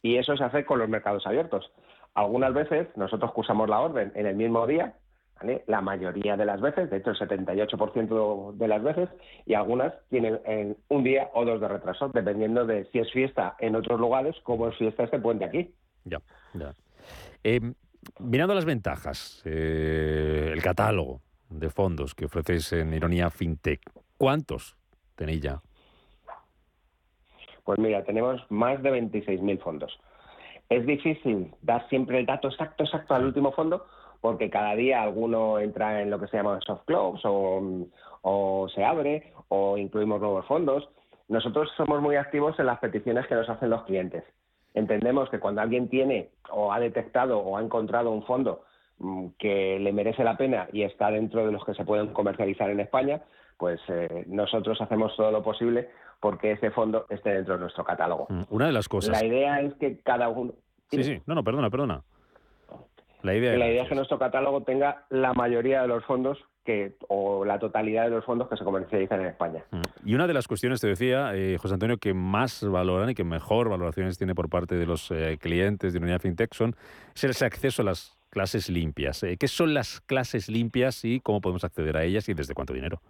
[0.00, 1.70] y eso se hace con los mercados abiertos.
[2.14, 4.94] Algunas veces nosotros cursamos la orden en el mismo día,
[5.42, 5.64] ¿vale?
[5.66, 9.08] la mayoría de las veces, de hecho el 78% de las veces,
[9.44, 13.56] y algunas tienen en un día o dos de retraso, dependiendo de si es fiesta
[13.58, 15.74] en otros lugares como es fiesta este puente aquí.
[16.04, 16.18] Ya,
[16.54, 16.72] ya.
[17.42, 17.60] Eh,
[18.20, 23.80] mirando las ventajas, eh, el catálogo de fondos que ofrecéis en Ironía FinTech,
[24.16, 24.76] ¿cuántos
[25.16, 25.60] tenéis ya?
[27.64, 29.98] Pues mira, tenemos más de 26.000 fondos.
[30.68, 33.86] Es difícil dar siempre el dato exacto, exacto al último fondo,
[34.22, 37.86] porque cada día alguno entra en lo que se llama soft o,
[38.22, 40.88] o se abre o incluimos nuevos fondos.
[41.28, 44.24] Nosotros somos muy activos en las peticiones que nos hacen los clientes
[44.74, 48.64] entendemos que cuando alguien tiene o ha detectado o ha encontrado un fondo
[48.98, 52.70] mm, que le merece la pena y está dentro de los que se pueden comercializar
[52.70, 53.22] en España,
[53.58, 58.26] pues eh, nosotros hacemos todo lo posible porque ese fondo esté dentro de nuestro catálogo.
[58.28, 59.20] Mm, una de las cosas.
[59.20, 60.52] La idea es que cada uno.
[60.90, 62.02] Sí, sí, no, no, perdona, perdona.
[63.22, 66.96] La idea, la idea es que nuestro catálogo tenga la mayoría de los fondos que,
[67.08, 69.64] o la totalidad de los fondos que se comercializan en España.
[69.70, 69.80] Mm.
[70.04, 73.24] Y una de las cuestiones, te decía, eh, José Antonio, que más valoran y que
[73.24, 76.74] mejor valoraciones tiene por parte de los eh, clientes de Unidad FinTech son
[77.14, 79.22] es ese acceso a las clases limpias.
[79.22, 82.72] Eh, ¿Qué son las clases limpias y cómo podemos acceder a ellas y desde cuánto
[82.72, 83.00] dinero?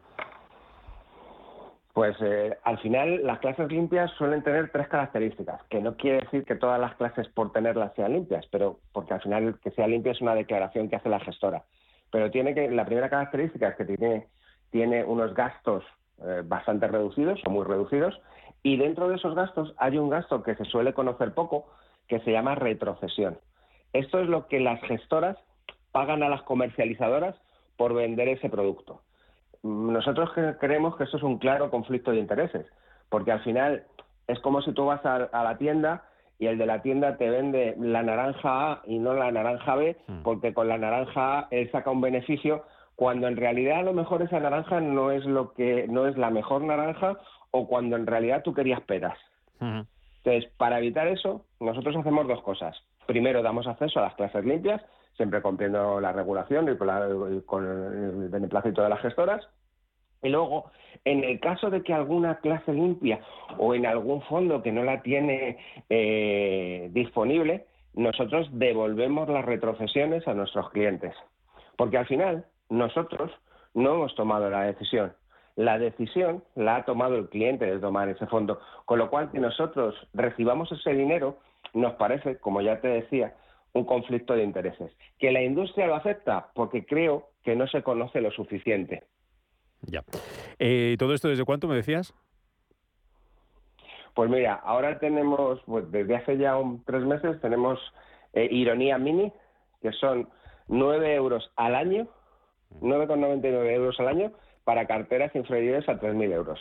[1.92, 6.44] Pues eh, al final las clases limpias suelen tener tres características, que no quiere decir
[6.44, 10.12] que todas las clases por tenerlas sean limpias, pero porque al final que sea limpia
[10.12, 11.64] es una declaración que hace la gestora.
[12.10, 14.26] Pero tiene que la primera característica es que tiene
[14.70, 15.84] tiene unos gastos
[16.24, 18.18] eh, bastante reducidos o muy reducidos
[18.62, 21.66] y dentro de esos gastos hay un gasto que se suele conocer poco
[22.08, 23.38] que se llama retrocesión.
[23.92, 25.36] Esto es lo que las gestoras
[25.92, 27.36] pagan a las comercializadoras
[27.76, 29.02] por vender ese producto.
[29.62, 32.66] Nosotros creemos que eso es un claro conflicto de intereses,
[33.08, 33.84] porque al final
[34.26, 36.04] es como si tú vas a, la tienda
[36.38, 39.96] y el de la tienda te vende la naranja A y no la naranja B,
[40.06, 40.22] hmm.
[40.22, 42.64] porque con la naranja A él saca un beneficio,
[42.96, 46.30] cuando en realidad a lo mejor esa naranja no es lo que no es la
[46.30, 47.18] mejor naranja
[47.50, 49.16] o cuando en realidad tú querías peras.
[49.60, 49.82] Hmm.
[50.24, 52.76] Entonces, para evitar eso, nosotros hacemos dos cosas.
[53.06, 54.82] Primero, damos acceso a las clases limpias,
[55.16, 59.46] siempre cumpliendo la regulación y con, el beneplácito de las gestoras.
[60.22, 60.70] Y luego,
[61.04, 63.20] en el caso de que alguna clase limpia
[63.58, 65.58] o en algún fondo que no la tiene
[65.90, 71.14] eh, disponible, nosotros devolvemos las retrocesiones a nuestros clientes.
[71.76, 73.30] Porque al final, nosotros
[73.74, 75.12] no hemos tomado la decisión.
[75.56, 78.60] La decisión la ha tomado el cliente de tomar ese fondo.
[78.86, 81.38] Con lo cual, que nosotros recibamos ese dinero
[81.74, 83.34] nos parece, como ya te decía,
[83.74, 84.92] un conflicto de intereses.
[85.18, 86.50] ¿Que la industria lo acepta?
[86.54, 89.04] Porque creo que no se conoce lo suficiente.
[89.82, 90.04] Ya.
[90.58, 92.14] Eh, ¿Todo esto desde cuánto me decías?
[94.14, 96.54] Pues mira, ahora tenemos, pues desde hace ya
[96.84, 97.80] tres meses, tenemos
[98.34, 99.32] eh, Ironía Mini,
[99.80, 100.28] que son
[100.68, 102.06] 9 euros al año,
[102.80, 104.32] 9,99 euros al año,
[104.64, 106.60] para carteras inferiores a 3.000 euros.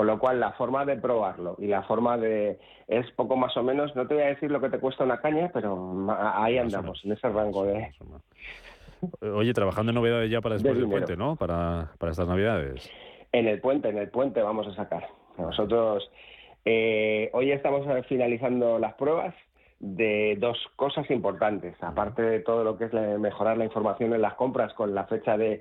[0.00, 2.58] Con lo cual, la forma de probarlo y la forma de...
[2.88, 5.20] es poco más o menos, no te voy a decir lo que te cuesta una
[5.20, 7.86] caña, pero ahí andamos, en ese rango de...
[9.20, 11.36] Oye, trabajando en novedades ya para después del puente, ¿no?
[11.36, 12.90] Para, para estas navidades.
[13.30, 15.06] En el puente, en el puente vamos a sacar.
[15.36, 16.10] Nosotros
[16.64, 19.34] eh, hoy estamos finalizando las pruebas
[19.80, 24.32] de dos cosas importantes, aparte de todo lo que es mejorar la información en las
[24.32, 25.60] compras con la fecha de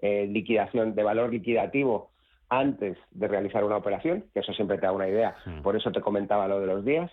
[0.00, 2.09] eh, liquidación, de valor liquidativo
[2.50, 5.36] antes de realizar una operación, que eso siempre te da una idea.
[5.62, 7.10] Por eso te comentaba lo de los días.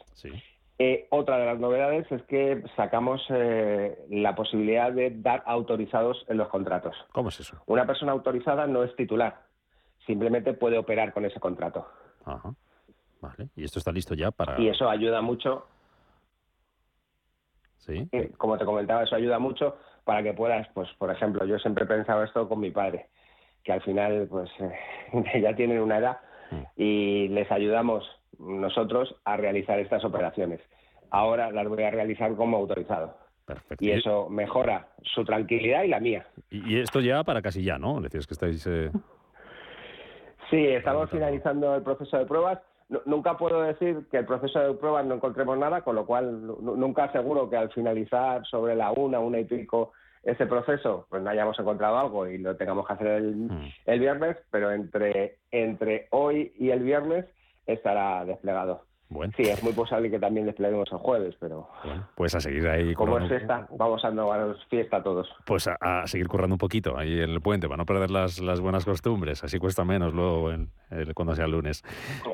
[0.80, 6.38] Eh, otra de las novedades es que sacamos eh, la posibilidad de dar autorizados en
[6.38, 6.96] los contratos.
[7.14, 7.62] ¿Cómo es eso?
[7.66, 9.42] Una persona autorizada no es titular,
[10.06, 11.88] simplemente puede operar con ese contrato.
[12.26, 12.54] Ajá.
[13.22, 13.50] Vale.
[13.56, 14.60] ¿Y esto está listo ya para...?
[14.62, 15.66] Y eso ayuda mucho.
[17.78, 18.08] Sí.
[18.12, 21.86] Eh, como te comentaba, eso ayuda mucho para que puedas, pues, por ejemplo, yo siempre
[21.86, 23.10] he pensado esto con mi padre
[23.68, 26.18] que al final pues eh, ya tienen una edad
[26.52, 26.62] mm.
[26.78, 28.10] y les ayudamos
[28.40, 30.62] nosotros a realizar estas operaciones.
[31.10, 33.18] Ahora las voy a realizar como autorizado.
[33.80, 36.26] Y eso mejora su tranquilidad y la mía.
[36.50, 38.02] Y esto ya para casi ya, ¿no?
[38.02, 38.66] Decías que estáis...
[38.68, 38.92] Eh,
[40.50, 42.60] sí, estamos finalizando el proceso de pruebas.
[43.06, 47.06] nunca puedo decir que el proceso de pruebas no encontremos nada, con lo cual nunca
[47.06, 49.94] aseguro que al finalizar sobre la una, una y pico
[50.24, 53.72] ese proceso pues no hayamos encontrado algo y lo tengamos que hacer el, hmm.
[53.86, 57.26] el viernes, pero entre, entre hoy y el viernes
[57.66, 58.87] estará desplegado.
[59.38, 61.70] Sí, es muy posible que también despleguemos el jueves, pero...
[62.16, 62.94] pues a seguir ahí...
[62.94, 64.28] Como es esta, vamos a no
[64.70, 65.34] fiesta todos.
[65.46, 68.60] Pues a, seguir currando un poquito ahí en el puente, para no perder las, las
[68.60, 69.44] buenas costumbres.
[69.46, 70.52] Así cuesta menos luego
[71.16, 71.84] cuando sea el lunes.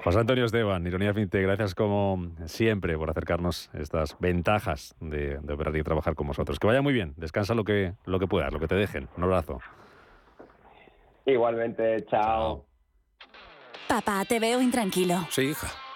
[0.03, 5.75] José Antonio Esteban, Ironía Finte, gracias como siempre por acercarnos estas ventajas de, de, operar
[5.77, 6.57] y trabajar con vosotros.
[6.57, 9.09] Que vaya muy bien, descansa lo que, lo que puedas, lo que te dejen.
[9.15, 9.59] Un abrazo.
[11.25, 12.65] Igualmente, chao.
[13.87, 15.19] Papá, te veo intranquilo.
[15.29, 15.67] Sí, hija.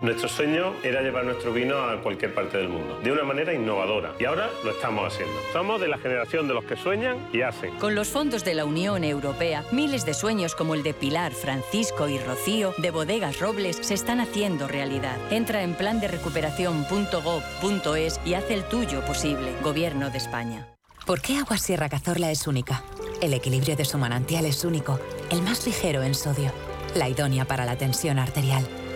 [0.00, 4.14] Nuestro sueño era llevar nuestro vino a cualquier parte del mundo, de una manera innovadora,
[4.20, 5.34] y ahora lo estamos haciendo.
[5.52, 7.74] Somos de la generación de los que sueñan y hacen.
[7.78, 12.08] Con los fondos de la Unión Europea, miles de sueños como el de Pilar, Francisco
[12.08, 15.16] y Rocío, de Bodegas Robles, se están haciendo realidad.
[15.32, 19.52] Entra en plan de recuperación.gov.es y haz el tuyo posible.
[19.64, 20.68] Gobierno de España.
[21.06, 22.84] ¿Por qué Agua Sierra Cazorla es única?
[23.20, 25.00] El equilibrio de su manantial es único,
[25.32, 26.52] el más ligero en sodio,
[26.94, 28.64] la idónea para la tensión arterial,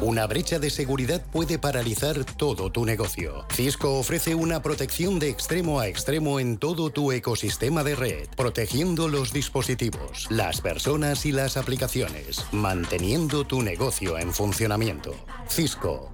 [0.00, 3.46] Una brecha de seguridad puede paralizar todo tu negocio.
[3.52, 9.08] Cisco ofrece una protección de extremo a extremo en todo tu ecosistema de red, protegiendo
[9.08, 15.14] los dispositivos, las personas y las aplicaciones, manteniendo tu negocio en funcionamiento.
[15.48, 16.13] Cisco,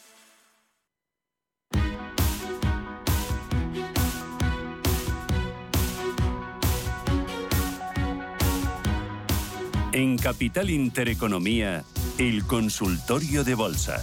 [9.93, 11.83] En Capital Intereconomía,
[12.17, 13.97] el consultorio de bolsa.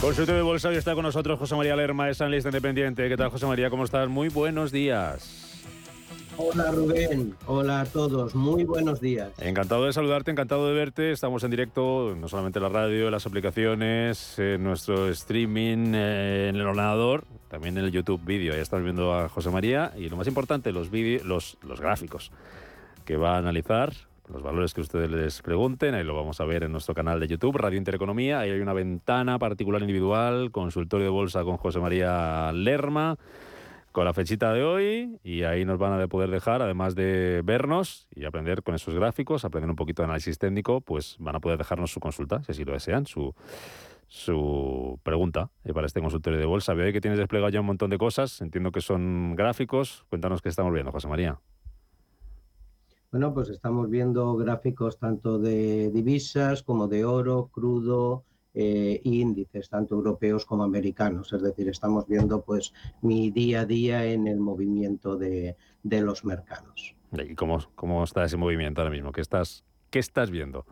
[0.00, 3.06] Consultorio de bolsa hoy está con nosotros José María Lerma, es analista independiente.
[3.10, 3.68] ¿Qué tal, José María?
[3.68, 4.08] ¿Cómo estás?
[4.08, 5.42] Muy buenos días.
[6.38, 9.30] Hola Rubén, hola a todos, muy buenos días.
[9.38, 11.12] Encantado de saludarte, encantado de verte.
[11.12, 16.48] Estamos en directo, no solamente en la radio, en las aplicaciones, en nuestro streaming, eh,
[16.48, 18.54] en el ordenador, también en el YouTube vídeo.
[18.54, 22.30] Ahí estamos viendo a José María y lo más importante, los, vídeos, los, los gráficos
[23.06, 23.92] que va a analizar
[24.28, 27.28] los valores que ustedes les pregunten, ahí lo vamos a ver en nuestro canal de
[27.28, 32.50] YouTube, Radio Intereconomía, ahí hay una ventana particular individual, consultorio de bolsa con José María
[32.52, 33.16] Lerma,
[33.92, 38.08] con la fechita de hoy, y ahí nos van a poder dejar, además de vernos
[38.14, 41.56] y aprender con esos gráficos, aprender un poquito de análisis técnico, pues van a poder
[41.56, 43.32] dejarnos su consulta, si así lo desean, su,
[44.08, 46.74] su pregunta eh, para este consultorio de bolsa.
[46.74, 50.48] Veo que tienes desplegado ya un montón de cosas, entiendo que son gráficos, cuéntanos qué
[50.48, 51.38] estamos viendo, José María.
[53.16, 59.94] Bueno, pues estamos viendo gráficos tanto de divisas como de oro, crudo, eh, índices, tanto
[59.94, 61.32] europeos como americanos.
[61.32, 66.26] Es decir, estamos viendo pues mi día a día en el movimiento de, de los
[66.26, 66.94] mercados.
[67.12, 69.12] ¿Y cómo, cómo está ese movimiento ahora mismo?
[69.12, 70.66] ¿Qué estás, qué estás viendo?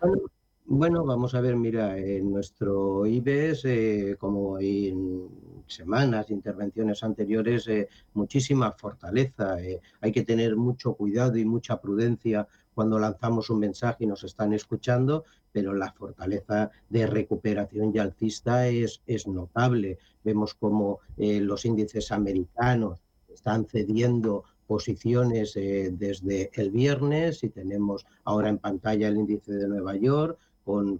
[0.00, 0.22] Bueno,
[0.66, 5.27] bueno, vamos a ver, mira, en nuestro IBEX, eh, como en
[5.68, 9.60] semanas, intervenciones anteriores, eh, muchísima fortaleza.
[9.62, 14.24] Eh, hay que tener mucho cuidado y mucha prudencia cuando lanzamos un mensaje y nos
[14.24, 19.98] están escuchando, pero la fortaleza de recuperación y alcista es, es notable.
[20.22, 28.58] Vemos como los índices americanos están cediendo posiciones desde el viernes y tenemos ahora en
[28.58, 30.38] pantalla el índice de Nueva York,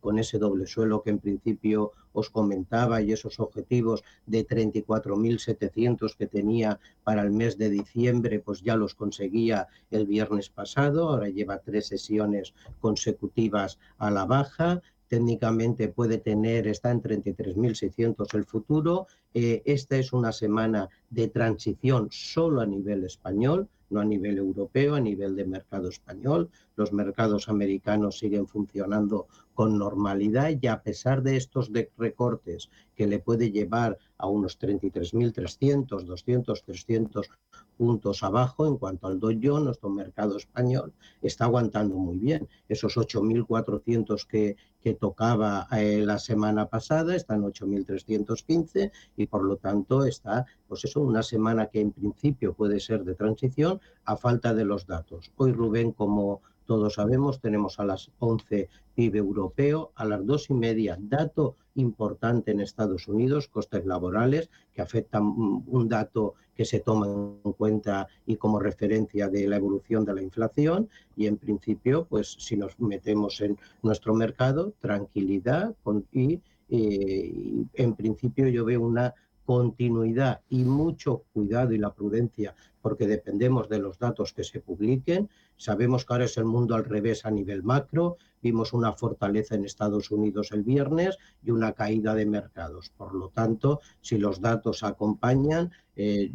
[0.01, 6.27] con, ese doble suelo que en principio os comentaba y esos objetivos de 34.700 que
[6.27, 11.59] tenía para el mes de diciembre, pues ya los conseguía el viernes pasado, ahora lleva
[11.59, 19.07] tres sesiones consecutivas a la baja, técnicamente puede tener, está en 33.600 el futuro.
[19.35, 24.95] Eh, esta es una semana de transición solo a nivel español, no a nivel europeo,
[24.95, 26.51] a nivel de mercado español.
[26.77, 29.27] Los mercados americanos siguen funcionando
[29.59, 36.05] con normalidad y a pesar de estos recortes que le puede llevar a unos 33.300,
[36.05, 37.29] 200, 300
[37.77, 40.93] puntos abajo en cuanto al Dow Jones, nuestro mercado español
[41.23, 42.49] está aguantando muy bien.
[42.69, 50.05] Esos 8.400 que, que tocaba eh, la semana pasada están 8.315 y por lo tanto
[50.05, 54.65] está, pues eso, una semana que en principio puede ser de transición a falta de
[54.65, 55.33] los datos.
[55.35, 60.53] Hoy Rubén, como todos sabemos, tenemos a las 11 PIB europeo, a las dos y
[60.55, 67.07] media dato importante en Estados Unidos, costes laborales, que afectan un dato que se toma
[67.07, 70.91] en cuenta y como referencia de la evolución de la inflación.
[71.17, 75.75] Y en principio, pues si nos metemos en nuestro mercado, tranquilidad
[76.13, 79.15] y, eh, y en principio yo veo una
[79.49, 85.31] continuidad y mucho cuidado y la prudencia, porque dependemos de los datos que se publiquen.
[85.57, 88.19] Sabemos que ahora es el mundo al revés a nivel macro.
[88.43, 92.91] Vimos una fortaleza en Estados Unidos el viernes y una caída de mercados.
[92.95, 96.31] Por lo tanto, si los datos acompañan, eh,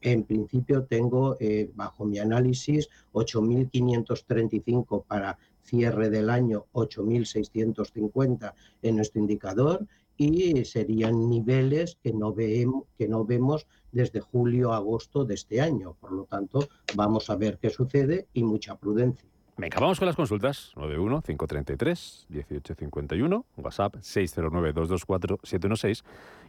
[0.00, 9.20] en principio tengo, eh, bajo mi análisis, 8.535 para cierre del año, 8.650 en nuestro
[9.20, 9.84] indicador
[10.16, 15.96] y serían niveles que no, vemos, que no vemos desde julio agosto de este año.
[16.00, 19.28] Por lo tanto, vamos a ver qué sucede y mucha prudencia.
[19.58, 20.72] Venga, vamos con las consultas.
[20.76, 26.04] 91-533-1851, WhatsApp 609-224-716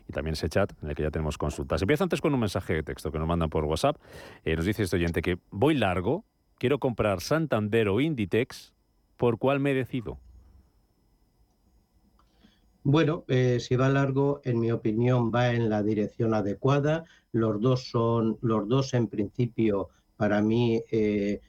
[0.09, 1.82] y también ese chat en el que ya tenemos consultas.
[1.82, 3.95] Empieza antes con un mensaje de texto que nos mandan por WhatsApp.
[4.43, 6.26] Eh, nos dice este oyente que voy largo,
[6.57, 8.74] quiero comprar Santander o Inditex,
[9.15, 10.20] ¿por cuál me decido?
[12.90, 17.04] Bueno, eh, si va largo, en mi opinión, va en la dirección adecuada.
[17.34, 21.42] Los dos son, los dos en principio, para mí, eh,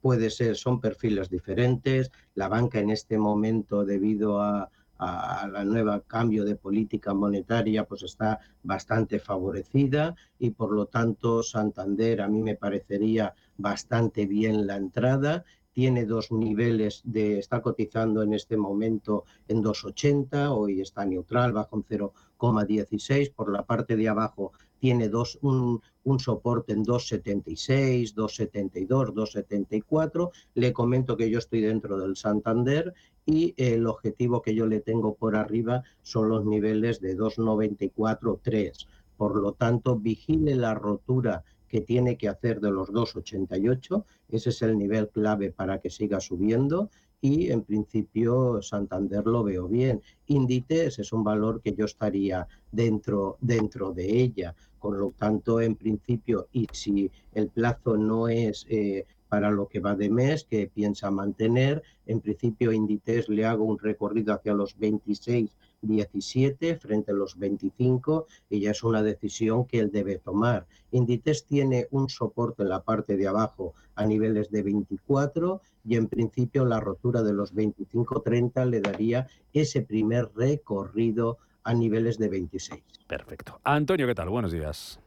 [0.00, 2.10] puede ser, son perfiles diferentes.
[2.34, 8.02] La banca en este momento, debido a, a la nueva cambio de política monetaria, pues
[8.02, 14.78] está bastante favorecida y por lo tanto Santander a mí me parecería bastante bien la
[14.78, 21.52] entrada tiene dos niveles de, está cotizando en este momento en 2,80, hoy está neutral,
[21.52, 28.14] bajo un 0,16, por la parte de abajo tiene dos, un, un soporte en 2,76,
[28.14, 30.30] 2,72, 2,74.
[30.54, 32.92] Le comento que yo estoy dentro del Santander
[33.24, 38.88] y el objetivo que yo le tengo por arriba son los niveles de 2,94, 3.
[39.16, 44.04] Por lo tanto, vigile la rotura que tiene que hacer de los 2,88.
[44.28, 46.90] Ese es el nivel clave para que siga subiendo
[47.22, 50.02] y en principio Santander lo veo bien.
[50.26, 54.54] Inditex es un valor que yo estaría dentro, dentro de ella.
[54.78, 59.80] Con lo tanto, en principio, y si el plazo no es eh, para lo que
[59.80, 64.76] va de mes, que piensa mantener, en principio Inditex le hago un recorrido hacia los
[64.76, 65.48] 26
[65.82, 70.66] 17 frente a los 25 y ya es una decisión que él debe tomar.
[70.92, 76.08] Inditex tiene un soporte en la parte de abajo a niveles de 24 y en
[76.08, 82.82] principio la rotura de los 25-30 le daría ese primer recorrido a niveles de 26.
[83.06, 83.60] Perfecto.
[83.64, 84.28] Antonio, ¿qué tal?
[84.28, 84.98] Buenos días.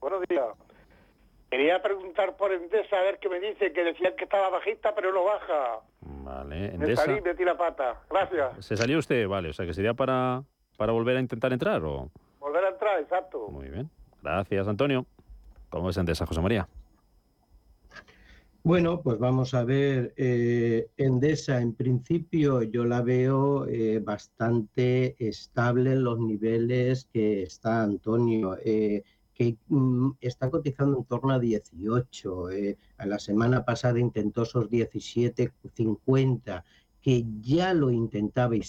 [0.00, 0.67] Buenos días.
[1.50, 5.12] Quería preguntar por Endesa, a ver qué me dice, que decían que estaba bajista, pero
[5.12, 5.80] no baja.
[6.00, 8.02] Vale, Me salí, metí la pata.
[8.10, 8.66] Gracias.
[8.66, 9.26] ¿Se salió usted?
[9.26, 10.42] Vale, o sea, que sería para,
[10.76, 12.10] para volver a intentar entrar o...
[12.38, 13.48] Volver a entrar, exacto.
[13.48, 13.88] Muy bien.
[14.22, 15.06] Gracias, Antonio.
[15.70, 16.68] ¿Cómo es Endesa, José María?
[18.62, 25.92] Bueno, pues vamos a ver, eh, Endesa en principio yo la veo eh, bastante estable
[25.92, 28.58] en los niveles que está Antonio.
[28.62, 29.04] Eh,
[29.38, 32.50] que mm, está cotizando en torno a 18.
[32.50, 36.64] Eh, a la semana pasada intentó esos 17,50,
[37.00, 38.64] que ya lo intentaba y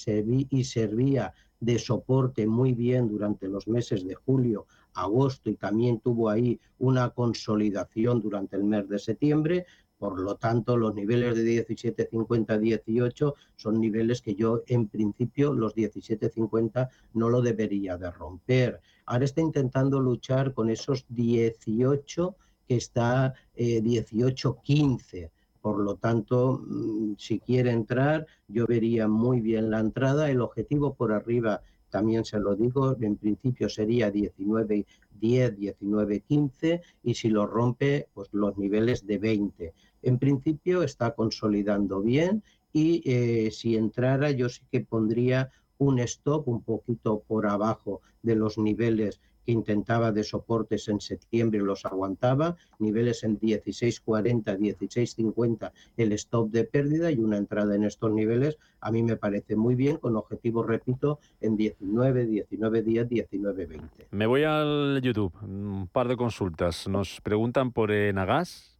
[0.64, 6.60] servía de soporte muy bien durante los meses de julio, agosto y también tuvo ahí
[6.78, 9.66] una consolidación durante el mes de septiembre.
[10.00, 15.76] Por lo tanto, los niveles de 17.50 18 son niveles que yo, en principio, los
[15.76, 18.80] 17.50 no lo debería de romper.
[19.06, 22.36] Ahora está intentando luchar con esos 18
[22.66, 25.32] que está eh, 18.15.
[25.62, 30.32] Por lo tanto, mm, si quiere entrar, yo vería muy bien la entrada.
[30.32, 34.86] El objetivo por arriba, también se lo digo, en principio sería 19,
[35.20, 39.74] 10, 19, 15 y si lo rompe, pues los niveles de 20.
[40.02, 46.48] En principio está consolidando bien y eh, si entrara yo sí que pondría un stop
[46.48, 52.58] un poquito por abajo de los niveles que intentaba de soportes en septiembre los aguantaba,
[52.78, 58.92] niveles en 16.40, 16.50 el stop de pérdida y una entrada en estos niveles a
[58.92, 64.08] mí me parece muy bien con objetivo, repito, en 19, 19 días, 19, 20.
[64.12, 66.88] Me voy al YouTube, un par de consultas.
[66.88, 68.79] Nos preguntan por Enagas,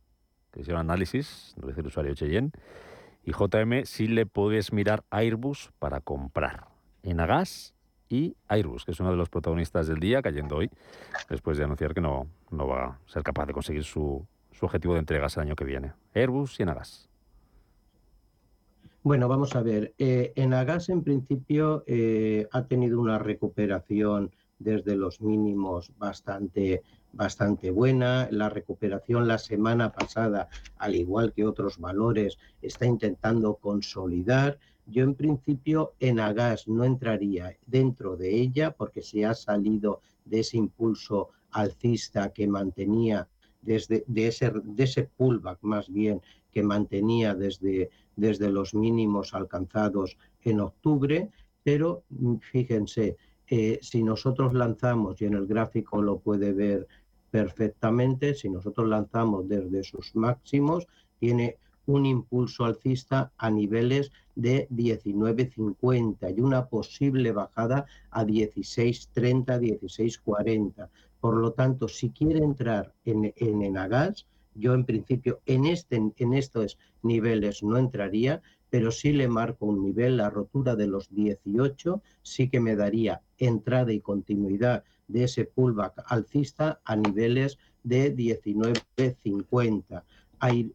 [0.52, 2.52] que se llama Análisis, nos dice el usuario Cheyenne,
[3.24, 6.68] y JM si le puedes mirar Airbus para comprar.
[7.04, 7.74] Enagas
[8.10, 10.70] y Airbus, que es uno de los protagonistas del día, cayendo hoy,
[11.30, 14.94] después de anunciar que no, no va a ser capaz de conseguir su, su objetivo
[14.96, 15.94] de entregas el año que viene.
[16.14, 17.10] Airbus y Enagas.
[19.02, 19.94] Bueno, vamos a ver.
[19.98, 26.82] Eh, Enagas, en principio, eh, ha tenido una recuperación desde los mínimos bastante,
[27.14, 28.28] bastante buena.
[28.32, 34.60] La recuperación la semana pasada, al igual que otros valores, está intentando consolidar.
[34.86, 40.40] Yo en principio en Agas no entraría dentro de ella porque se ha salido de
[40.40, 43.28] ese impulso alcista que mantenía
[43.62, 50.18] desde de ese, de ese pullback más bien que mantenía desde, desde los mínimos alcanzados
[50.42, 51.30] en octubre,
[51.64, 52.04] pero
[52.52, 56.88] fíjense, eh, si nosotros lanzamos, y en el gráfico lo puede ver
[57.32, 60.88] perfectamente, si nosotros lanzamos desde sus máximos,
[61.20, 70.90] tiene un impulso alcista a niveles de 19.50 y una posible bajada a 16.30, 16.40.
[71.20, 76.34] Por lo tanto, si quiere entrar en, en Enagas, yo en principio en, este, en
[76.34, 82.02] estos niveles no entraría, pero sí le marco un nivel, la rotura de los 18,
[82.22, 90.04] sí que me daría entrada y continuidad de ese pullback alcista a niveles de 19.50.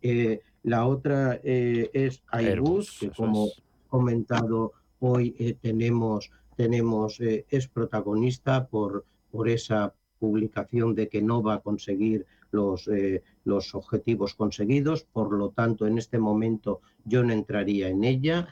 [0.02, 3.48] Eh, la otra eh, es Airbus, que como
[3.88, 11.42] comentado hoy eh, tenemos, tenemos eh, es protagonista por, por esa publicación de que no
[11.42, 12.88] va a conseguir los,
[13.44, 18.48] los objetivos conseguidos, por lo tanto en este momento yo no entraría en ella.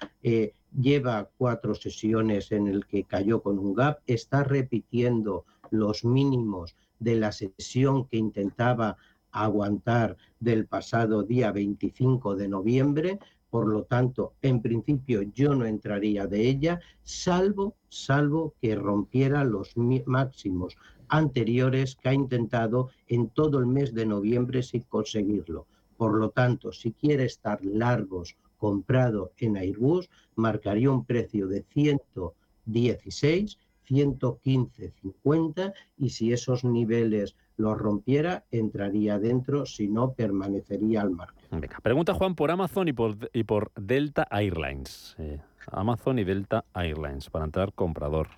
[0.76, 7.16] lleva cuatro sesiones en el que cayó con un gap, está repitiendo los mínimos de
[7.16, 8.96] la sesión que intentaba
[9.32, 13.18] aguantar del pasado día 25 de noviembre,
[13.50, 19.74] por lo tanto, en principio yo no entraría de ella, salvo, salvo que rompiera los
[20.06, 20.76] máximos
[21.08, 25.66] anteriores que ha intentado en todo el mes de noviembre sin conseguirlo.
[25.98, 33.58] Por lo tanto, si quiere estar largos comprado en Airbus, marcaría un precio de 116,
[33.92, 41.44] 115.50 y si esos niveles lo rompiera, entraría dentro, si no, permanecería al margen.
[41.50, 45.14] Venga, pregunta Juan por Amazon y por, y por Delta Airlines.
[45.18, 45.38] Eh,
[45.70, 48.28] Amazon y Delta Airlines, para entrar comprador.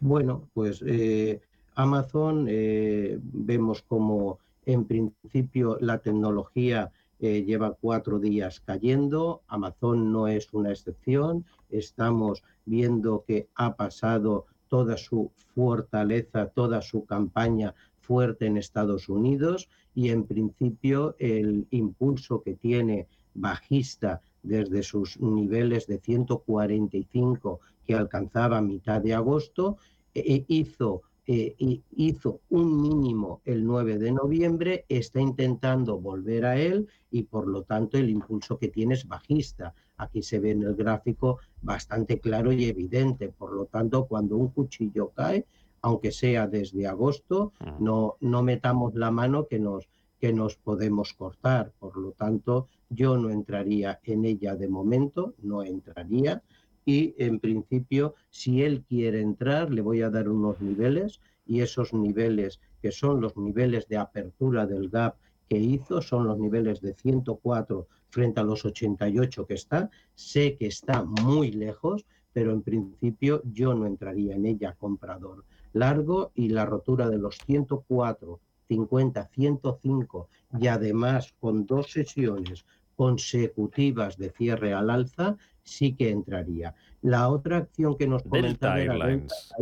[0.00, 1.40] Bueno, pues eh,
[1.74, 6.90] Amazon eh, vemos como en principio la tecnología
[7.20, 14.96] lleva cuatro días cayendo, Amazon no es una excepción, estamos viendo que ha pasado toda
[14.96, 22.54] su fortaleza, toda su campaña fuerte en Estados Unidos y en principio el impulso que
[22.54, 29.76] tiene bajista desde sus niveles de 145 que alcanzaba mitad de agosto,
[30.14, 31.02] eh, hizo
[31.32, 37.46] eh, hizo un mínimo el 9 de noviembre, está intentando volver a él y por
[37.46, 39.72] lo tanto el impulso que tiene es bajista.
[39.96, 43.28] Aquí se ve en el gráfico bastante claro y evidente.
[43.28, 45.46] Por lo tanto, cuando un cuchillo cae,
[45.82, 51.70] aunque sea desde agosto, no, no metamos la mano que nos, que nos podemos cortar.
[51.78, 56.42] Por lo tanto, yo no entraría en ella de momento, no entraría
[56.84, 61.92] y en principio si él quiere entrar le voy a dar unos niveles y esos
[61.92, 65.16] niveles que son los niveles de apertura del gap
[65.48, 69.90] que hizo son los niveles de 104 frente a los 88 que está.
[70.14, 76.32] Sé que está muy lejos, pero en principio yo no entraría en ella comprador largo
[76.34, 80.28] y la rotura de los 104, 50, 105
[80.58, 82.64] y además con dos sesiones
[83.00, 86.74] consecutivas de cierre al alza, sí que entraría.
[87.00, 89.54] La otra acción que nos Delta Airlines.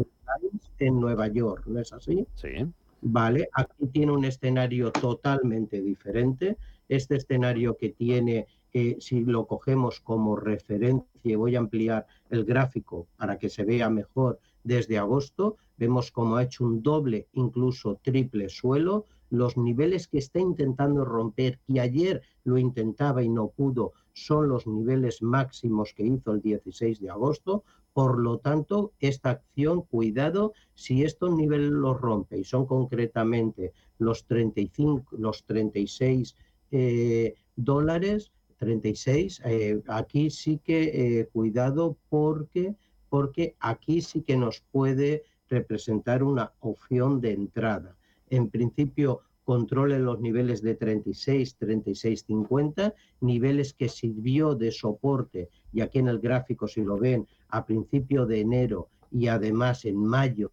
[0.81, 2.27] en Nueva York, ¿no es así?
[2.35, 2.67] Sí.
[3.01, 6.57] Vale, aquí tiene un escenario totalmente diferente.
[6.89, 13.07] Este escenario que tiene, eh, si lo cogemos como referencia, voy a ampliar el gráfico
[13.17, 18.49] para que se vea mejor desde agosto, vemos como ha hecho un doble, incluso triple
[18.49, 24.49] suelo, los niveles que está intentando romper, que ayer lo intentaba y no pudo, son
[24.49, 27.65] los niveles máximos que hizo el 16 de agosto.
[27.93, 34.25] Por lo tanto, esta acción, cuidado, si estos niveles los rompe y son concretamente los
[34.27, 36.37] 35, los 36
[36.71, 42.75] eh, dólares, 36, eh, aquí sí que eh, cuidado porque,
[43.09, 47.98] porque aquí sí que nos puede representar una opción de entrada.
[48.31, 55.81] En principio, controle los niveles de 36, 36, 50, niveles que sirvió de soporte, y
[55.81, 60.53] aquí en el gráfico, si lo ven, a principio de enero y además en mayo.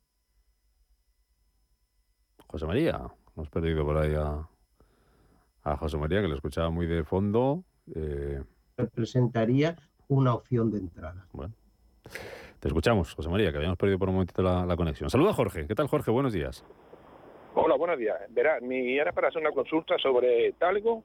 [2.48, 3.02] José María,
[3.36, 4.48] hemos perdido por ahí a,
[5.64, 7.66] a José María, que lo escuchaba muy de fondo.
[7.94, 8.42] Eh,
[8.78, 9.76] representaría
[10.08, 11.28] una opción de entrada.
[11.34, 11.54] Bueno.
[12.60, 15.10] Te escuchamos, José María, que habíamos perdido por un momentito la, la conexión.
[15.10, 15.68] Saluda Jorge.
[15.68, 16.12] ¿Qué tal, Jorge?
[16.12, 16.64] Buenos días.
[17.56, 18.18] Hola, buenos días.
[18.30, 21.04] Verá, mi era para hacer una consulta sobre Talgo,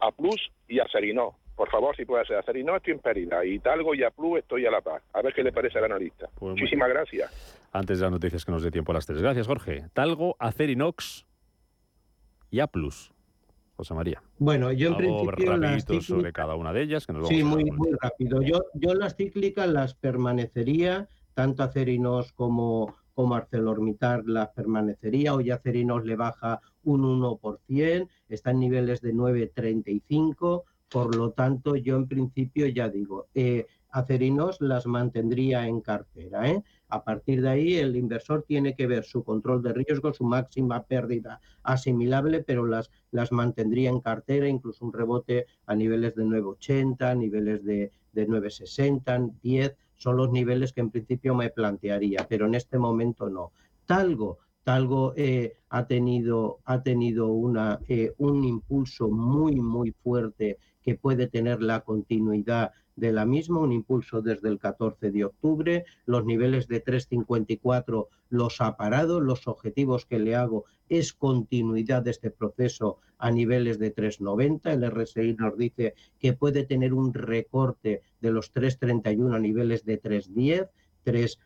[0.00, 1.34] A Plus y Acerinó.
[1.56, 2.36] Por favor, si puede ser.
[2.36, 5.02] Acerinó estoy en pérdida y Talgo y A Plus estoy a la paz.
[5.12, 6.28] A ver qué le parece al analista.
[6.38, 7.68] Pues Muchísimas gracias.
[7.72, 9.20] Antes de las noticias que nos dé tiempo a las tres.
[9.20, 9.84] Gracias, Jorge.
[9.92, 11.26] Talgo, Acerinox
[12.50, 13.12] y A Plus.
[13.76, 14.22] José María.
[14.38, 17.06] Bueno, yo en Algo principio las sobre cada una de ellas.
[17.06, 17.64] Que nos vamos Sí, a muy,
[18.00, 18.40] rápido.
[18.42, 25.34] Yo, yo las cíclicas las permanecería, tanto Acerinos como, como ArcelorMittal las permanecería.
[25.34, 30.64] Hoy Acerinos le baja un 1%, está en niveles de 9,35.
[30.88, 36.48] Por lo tanto, yo en principio ya digo, eh, Acerinos las mantendría en cartera.
[36.50, 36.62] ¿eh?
[36.88, 40.82] A partir de ahí, el inversor tiene que ver su control de riesgo, su máxima
[40.84, 47.16] pérdida asimilable, pero las, las mantendría en cartera, incluso un rebote a niveles de 9,80,
[47.18, 52.54] niveles de, de 9,60, 10, son los niveles que en principio me plantearía, pero en
[52.54, 53.52] este momento no.
[53.86, 60.96] Talgo, Talgo eh, ha tenido, ha tenido una, eh, un impulso muy, muy fuerte que
[60.96, 66.24] puede tener la continuidad de la misma, un impulso desde el 14 de octubre, los
[66.24, 72.30] niveles de 3,54 los ha parado, los objetivos que le hago es continuidad de este
[72.30, 78.30] proceso a niveles de 3,90, el RSI nos dice que puede tener un recorte de
[78.30, 80.68] los 3,31 a niveles de 3,10,
[81.04, 81.38] 3,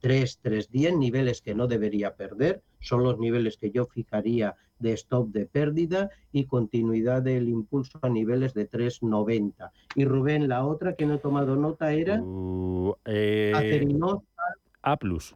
[0.00, 5.28] 3, 310, niveles que no debería perder, son los niveles que yo fijaría de stop
[5.30, 9.70] de pérdida y continuidad del impulso a niveles de 3,90.
[9.94, 13.52] Y Rubén, la otra que no he tomado nota era Uh, eh.
[14.82, 15.34] A Plus.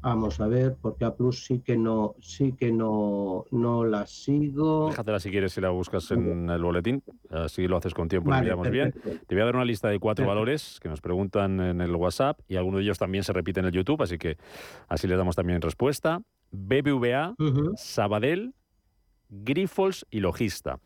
[0.00, 4.88] Vamos a ver, porque A Plus sí que no, sí que no, no la sigo.
[4.90, 7.02] Déjatela si quieres si la buscas en el boletín.
[7.30, 8.92] Así lo haces con tiempo, Vale, lo miramos bien.
[9.26, 10.28] Te voy a dar una lista de cuatro Perfecto.
[10.34, 13.68] valores que nos preguntan en el WhatsApp y algunos de ellos también se repiten en
[13.68, 14.36] el YouTube, así que
[14.88, 16.20] así les damos también respuesta.
[16.52, 17.34] BBVA,
[17.76, 18.54] Sabadell,
[19.28, 20.78] Grifols y Logista.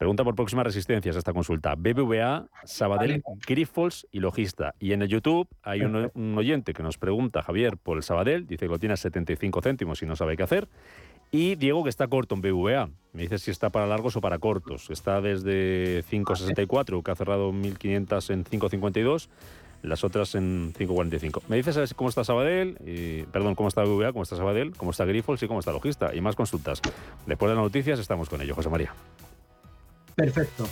[0.00, 1.74] Pregunta por próximas resistencias esta consulta.
[1.76, 4.74] BBVA, Sabadell, Grifols y Logista.
[4.80, 8.46] Y en el YouTube hay un, un oyente que nos pregunta, Javier, por el Sabadell.
[8.46, 10.68] Dice que lo tiene a 75 céntimos y no sabe qué hacer.
[11.30, 12.88] Y Diego, que está corto en BBVA.
[13.12, 14.88] Me dice si está para largos o para cortos.
[14.88, 19.28] Está desde 5,64, que ha cerrado 1.500 en 5,52.
[19.82, 21.42] Las otras en 5,45.
[21.48, 24.92] Me dices ver cómo está Sabadell, y- perdón, cómo está BBVA, cómo está Sabadell, cómo
[24.92, 26.14] está Grifols y cómo está Logista.
[26.14, 26.80] Y más consultas.
[27.26, 28.94] Después de las noticias estamos con ello, José María.
[30.14, 30.68] Perfecto.